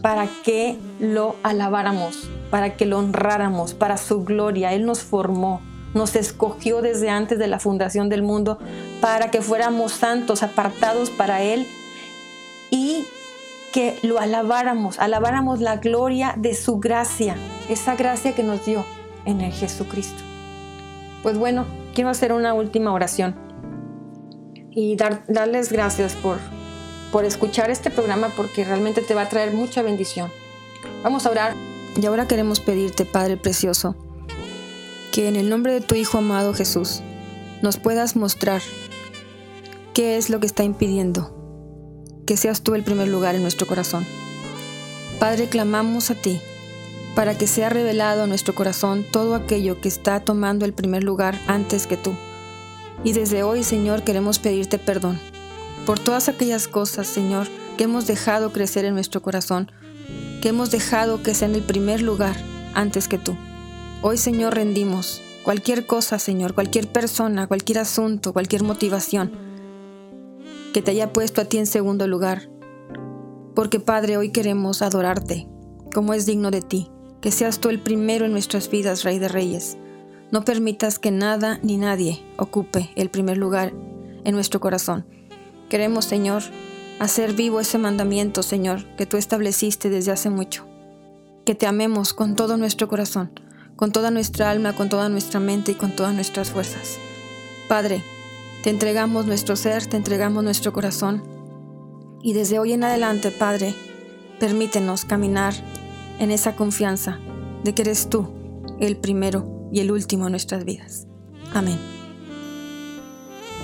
para 0.00 0.28
que 0.44 0.78
lo 1.00 1.34
alabáramos, 1.42 2.30
para 2.52 2.76
que 2.76 2.86
lo 2.86 3.00
honráramos, 3.00 3.74
para 3.74 3.96
su 3.96 4.22
gloria. 4.22 4.74
Él 4.74 4.86
nos 4.86 5.00
formó, 5.00 5.60
nos 5.92 6.14
escogió 6.14 6.82
desde 6.82 7.10
antes 7.10 7.40
de 7.40 7.48
la 7.48 7.58
fundación 7.58 8.08
del 8.08 8.22
mundo 8.22 8.60
para 9.00 9.28
que 9.32 9.42
fuéramos 9.42 9.90
santos, 9.90 10.44
apartados 10.44 11.10
para 11.10 11.42
Él 11.42 11.66
y 12.70 13.04
que 13.72 13.98
lo 14.04 14.20
alabáramos, 14.20 15.00
alabáramos 15.00 15.60
la 15.60 15.78
gloria 15.78 16.34
de 16.36 16.54
su 16.54 16.78
gracia, 16.78 17.34
esa 17.68 17.96
gracia 17.96 18.36
que 18.36 18.44
nos 18.44 18.64
dio 18.64 18.84
en 19.24 19.40
el 19.40 19.52
Jesucristo. 19.52 20.22
Pues 21.24 21.36
bueno, 21.36 21.66
quiero 21.94 22.10
hacer 22.10 22.32
una 22.32 22.54
última 22.54 22.92
oración 22.92 23.34
y 24.70 24.96
darles 24.96 25.72
gracias 25.72 26.14
por, 26.14 26.38
por 27.12 27.24
escuchar 27.24 27.70
este 27.70 27.90
programa 27.90 28.30
porque 28.36 28.64
realmente 28.64 29.00
te 29.02 29.14
va 29.14 29.22
a 29.22 29.28
traer 29.28 29.52
mucha 29.52 29.82
bendición. 29.82 30.30
Vamos 31.02 31.26
a 31.26 31.30
orar. 31.30 31.54
Y 32.00 32.04
ahora 32.06 32.26
queremos 32.26 32.58
pedirte, 32.60 33.04
Padre 33.04 33.36
Precioso, 33.36 33.94
que 35.12 35.28
en 35.28 35.36
el 35.36 35.48
nombre 35.48 35.72
de 35.72 35.80
tu 35.80 35.94
Hijo 35.94 36.18
amado 36.18 36.52
Jesús 36.52 37.02
nos 37.62 37.76
puedas 37.76 38.16
mostrar 38.16 38.60
qué 39.92 40.16
es 40.16 40.28
lo 40.28 40.40
que 40.40 40.46
está 40.46 40.64
impidiendo 40.64 41.34
que 42.26 42.36
seas 42.36 42.62
tú 42.62 42.74
el 42.74 42.82
primer 42.82 43.08
lugar 43.08 43.34
en 43.34 43.42
nuestro 43.42 43.66
corazón. 43.66 44.06
Padre, 45.18 45.48
clamamos 45.48 46.10
a 46.10 46.14
ti 46.14 46.40
para 47.14 47.38
que 47.38 47.46
sea 47.46 47.70
revelado 47.70 48.24
a 48.24 48.26
nuestro 48.26 48.54
corazón 48.54 49.04
todo 49.10 49.34
aquello 49.34 49.80
que 49.80 49.88
está 49.88 50.20
tomando 50.20 50.64
el 50.64 50.72
primer 50.72 51.04
lugar 51.04 51.38
antes 51.46 51.86
que 51.86 51.96
tú. 51.96 52.14
Y 53.04 53.12
desde 53.12 53.42
hoy, 53.42 53.62
Señor, 53.62 54.02
queremos 54.02 54.38
pedirte 54.38 54.78
perdón 54.78 55.18
por 55.86 55.98
todas 55.98 56.28
aquellas 56.28 56.66
cosas, 56.66 57.06
Señor, 57.06 57.46
que 57.76 57.84
hemos 57.84 58.06
dejado 58.06 58.52
crecer 58.52 58.84
en 58.84 58.94
nuestro 58.94 59.20
corazón, 59.22 59.70
que 60.40 60.48
hemos 60.48 60.70
dejado 60.70 61.22
que 61.22 61.34
sean 61.34 61.54
el 61.54 61.62
primer 61.62 62.00
lugar 62.00 62.36
antes 62.74 63.06
que 63.06 63.18
tú. 63.18 63.36
Hoy, 64.02 64.16
Señor, 64.16 64.54
rendimos 64.54 65.22
cualquier 65.44 65.86
cosa, 65.86 66.18
Señor, 66.18 66.54
cualquier 66.54 66.88
persona, 66.88 67.46
cualquier 67.46 67.78
asunto, 67.78 68.32
cualquier 68.32 68.62
motivación 68.62 69.32
que 70.72 70.82
te 70.82 70.90
haya 70.90 71.12
puesto 71.12 71.40
a 71.40 71.44
ti 71.44 71.58
en 71.58 71.66
segundo 71.66 72.08
lugar. 72.08 72.48
Porque, 73.54 73.78
Padre, 73.78 74.16
hoy 74.16 74.32
queremos 74.32 74.82
adorarte 74.82 75.46
como 75.92 76.14
es 76.14 76.26
digno 76.26 76.50
de 76.50 76.62
ti 76.62 76.90
que 77.24 77.32
seas 77.32 77.58
tú 77.58 77.70
el 77.70 77.80
primero 77.80 78.26
en 78.26 78.32
nuestras 78.32 78.68
vidas, 78.68 79.02
Rey 79.02 79.18
de 79.18 79.28
Reyes. 79.28 79.78
No 80.30 80.44
permitas 80.44 80.98
que 80.98 81.10
nada 81.10 81.58
ni 81.62 81.78
nadie 81.78 82.22
ocupe 82.36 82.90
el 82.96 83.08
primer 83.08 83.38
lugar 83.38 83.72
en 84.24 84.34
nuestro 84.34 84.60
corazón. 84.60 85.06
Queremos, 85.70 86.04
Señor, 86.04 86.42
hacer 87.00 87.32
vivo 87.32 87.60
ese 87.60 87.78
mandamiento, 87.78 88.42
Señor, 88.42 88.84
que 88.96 89.06
tú 89.06 89.16
estableciste 89.16 89.88
desde 89.88 90.12
hace 90.12 90.28
mucho. 90.28 90.66
Que 91.46 91.54
te 91.54 91.66
amemos 91.66 92.12
con 92.12 92.36
todo 92.36 92.58
nuestro 92.58 92.88
corazón, 92.88 93.30
con 93.74 93.90
toda 93.90 94.10
nuestra 94.10 94.50
alma, 94.50 94.74
con 94.74 94.90
toda 94.90 95.08
nuestra 95.08 95.40
mente 95.40 95.72
y 95.72 95.76
con 95.76 95.96
todas 95.96 96.12
nuestras 96.12 96.50
fuerzas. 96.50 96.98
Padre, 97.68 98.02
te 98.62 98.68
entregamos 98.68 99.24
nuestro 99.24 99.56
ser, 99.56 99.86
te 99.86 99.96
entregamos 99.96 100.44
nuestro 100.44 100.74
corazón. 100.74 101.24
Y 102.22 102.34
desde 102.34 102.58
hoy 102.58 102.74
en 102.74 102.84
adelante, 102.84 103.30
Padre, 103.30 103.74
permítenos 104.38 105.06
caminar 105.06 105.54
en 106.18 106.30
esa 106.30 106.56
confianza 106.56 107.18
de 107.64 107.74
que 107.74 107.82
eres 107.82 108.08
tú 108.08 108.28
el 108.80 108.96
primero 108.96 109.68
y 109.72 109.80
el 109.80 109.90
último 109.90 110.26
en 110.26 110.32
nuestras 110.32 110.64
vidas. 110.64 111.06
Amén. 111.52 111.78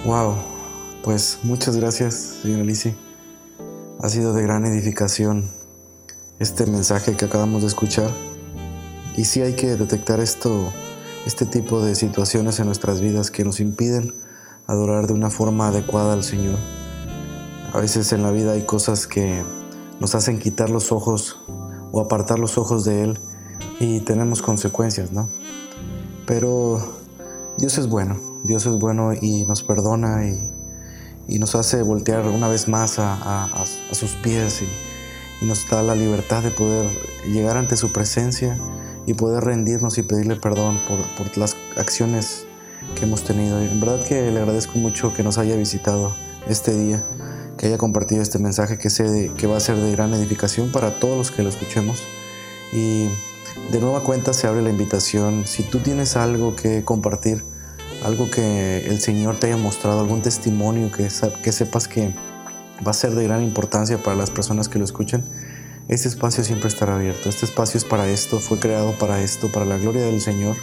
Wow, 0.04 0.34
pues 1.02 1.38
muchas 1.42 1.76
gracias, 1.76 2.38
señora 2.42 2.64
Lisi. 2.64 2.94
Ha 4.00 4.08
sido 4.08 4.32
de 4.32 4.42
gran 4.42 4.64
edificación 4.64 5.50
este 6.38 6.66
mensaje 6.66 7.16
que 7.16 7.26
acabamos 7.26 7.62
de 7.62 7.68
escuchar. 7.68 8.10
Y 9.16 9.24
sí 9.24 9.42
hay 9.42 9.52
que 9.52 9.76
detectar 9.76 10.20
esto, 10.20 10.72
este 11.26 11.44
tipo 11.44 11.82
de 11.82 11.94
situaciones 11.94 12.58
en 12.60 12.66
nuestras 12.66 13.00
vidas 13.00 13.30
que 13.30 13.44
nos 13.44 13.60
impiden 13.60 14.14
adorar 14.66 15.06
de 15.06 15.12
una 15.12 15.30
forma 15.30 15.68
adecuada 15.68 16.14
al 16.14 16.24
Señor. 16.24 16.56
A 17.74 17.80
veces 17.80 18.12
en 18.12 18.22
la 18.22 18.30
vida 18.30 18.52
hay 18.52 18.62
cosas 18.62 19.06
que 19.06 19.42
nos 20.00 20.14
hacen 20.14 20.38
quitar 20.38 20.70
los 20.70 20.92
ojos 20.92 21.38
o 21.92 22.00
apartar 22.00 22.38
los 22.38 22.58
ojos 22.58 22.84
de 22.84 23.02
Él 23.04 23.18
y 23.78 24.00
tenemos 24.00 24.42
consecuencias, 24.42 25.12
¿no? 25.12 25.28
Pero 26.26 26.80
Dios 27.58 27.78
es 27.78 27.88
bueno, 27.88 28.18
Dios 28.44 28.66
es 28.66 28.78
bueno 28.78 29.12
y 29.14 29.44
nos 29.46 29.62
perdona 29.62 30.26
y, 30.26 30.50
nos 31.38 31.54
hace 31.54 31.82
voltear 31.82 32.26
una 32.26 32.48
vez 32.48 32.66
más 32.68 32.98
a, 32.98 33.48
sus 33.92 34.12
pies 34.16 34.62
y, 34.62 35.46
nos 35.46 35.68
da 35.70 35.82
la 35.82 35.94
libertad 35.94 36.42
de 36.42 36.50
poder 36.50 36.86
llegar 37.26 37.56
ante 37.56 37.76
su 37.76 37.92
presencia 37.92 38.58
y 39.06 39.14
poder 39.14 39.44
rendirnos 39.44 39.96
y 39.96 40.02
pedirle 40.02 40.36
perdón 40.36 40.78
por, 40.86 40.98
por 41.16 41.38
las 41.38 41.56
acciones 41.78 42.44
que 42.94 43.04
hemos 43.04 43.24
tenido. 43.24 43.58
En 43.58 43.80
verdad 43.80 44.04
que 44.04 44.30
le 44.30 44.38
agradezco 44.38 44.78
mucho 44.78 45.14
que 45.14 45.22
nos 45.22 45.38
haya 45.38 45.56
visitado 45.56 46.12
este 46.48 46.74
día, 46.74 47.02
que 47.60 47.66
haya 47.66 47.76
compartido 47.76 48.22
este 48.22 48.38
mensaje 48.38 48.78
que, 48.78 48.88
sé 48.88 49.30
que 49.36 49.46
va 49.46 49.58
a 49.58 49.60
ser 49.60 49.76
de 49.76 49.92
gran 49.92 50.14
edificación 50.14 50.72
para 50.72 50.98
todos 50.98 51.18
los 51.18 51.30
que 51.30 51.42
lo 51.42 51.50
escuchemos. 51.50 52.02
Y 52.72 53.08
de 53.70 53.80
nueva 53.80 54.00
cuenta 54.00 54.32
se 54.32 54.46
abre 54.46 54.62
la 54.62 54.70
invitación, 54.70 55.44
si 55.46 55.62
tú 55.62 55.78
tienes 55.78 56.16
algo 56.16 56.56
que 56.56 56.82
compartir, 56.84 57.44
algo 58.02 58.30
que 58.30 58.86
el 58.86 58.98
Señor 59.02 59.36
te 59.36 59.48
haya 59.48 59.58
mostrado, 59.58 60.00
algún 60.00 60.22
testimonio 60.22 60.90
que, 60.90 61.08
que 61.42 61.52
sepas 61.52 61.86
que 61.86 62.14
va 62.86 62.92
a 62.92 62.94
ser 62.94 63.14
de 63.14 63.24
gran 63.24 63.42
importancia 63.42 63.98
para 63.98 64.16
las 64.16 64.30
personas 64.30 64.70
que 64.70 64.78
lo 64.78 64.86
escuchan, 64.86 65.22
este 65.88 66.08
espacio 66.08 66.42
siempre 66.44 66.68
estará 66.68 66.94
abierto. 66.94 67.28
Este 67.28 67.44
espacio 67.44 67.76
es 67.76 67.84
para 67.84 68.08
esto, 68.08 68.40
fue 68.40 68.58
creado 68.58 68.92
para 68.92 69.20
esto, 69.20 69.52
para 69.52 69.66
la 69.66 69.76
gloria 69.76 70.06
del 70.06 70.22
Señor. 70.22 70.56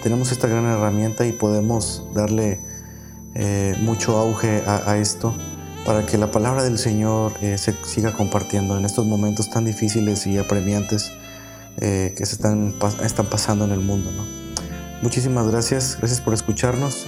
Tenemos 0.00 0.30
esta 0.30 0.46
gran 0.46 0.64
herramienta 0.66 1.26
y 1.26 1.32
podemos 1.32 2.04
darle 2.14 2.60
eh, 3.34 3.74
mucho 3.80 4.16
auge 4.16 4.62
a, 4.64 4.96
esto 4.98 5.34
para 5.86 6.04
que 6.04 6.18
la 6.18 6.30
palabra 6.30 6.64
del 6.64 6.78
Señor 6.78 7.32
eh, 7.40 7.56
se 7.56 7.72
siga 7.84 8.12
compartiendo 8.12 8.76
en 8.76 8.84
estos 8.84 9.06
momentos 9.06 9.48
tan 9.48 9.64
difíciles 9.64 10.26
y 10.26 10.36
apremiantes 10.36 11.12
eh, 11.78 12.12
que 12.16 12.26
se 12.26 12.34
están, 12.34 12.74
están 13.02 13.26
pasando 13.26 13.64
en 13.64 13.70
el 13.70 13.80
mundo. 13.80 14.10
Muchísimas 15.00 15.48
gracias, 15.48 15.96
gracias 15.98 16.20
por 16.20 16.34
escucharnos. 16.34 17.06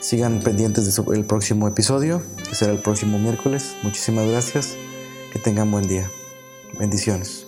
sigan 0.00 0.40
pendientes 0.40 0.94
del 0.96 1.24
próximo 1.24 1.68
episodio, 1.68 2.20
que 2.48 2.54
será 2.54 2.72
el 2.72 2.78
próximo 2.78 3.18
miércoles. 3.18 3.76
Muchísimas 3.82 4.28
gracias. 4.28 4.74
Que 5.32 5.38
tengan 5.38 5.70
buen 5.70 5.88
día. 5.88 6.10
Bendiciones. 6.78 7.41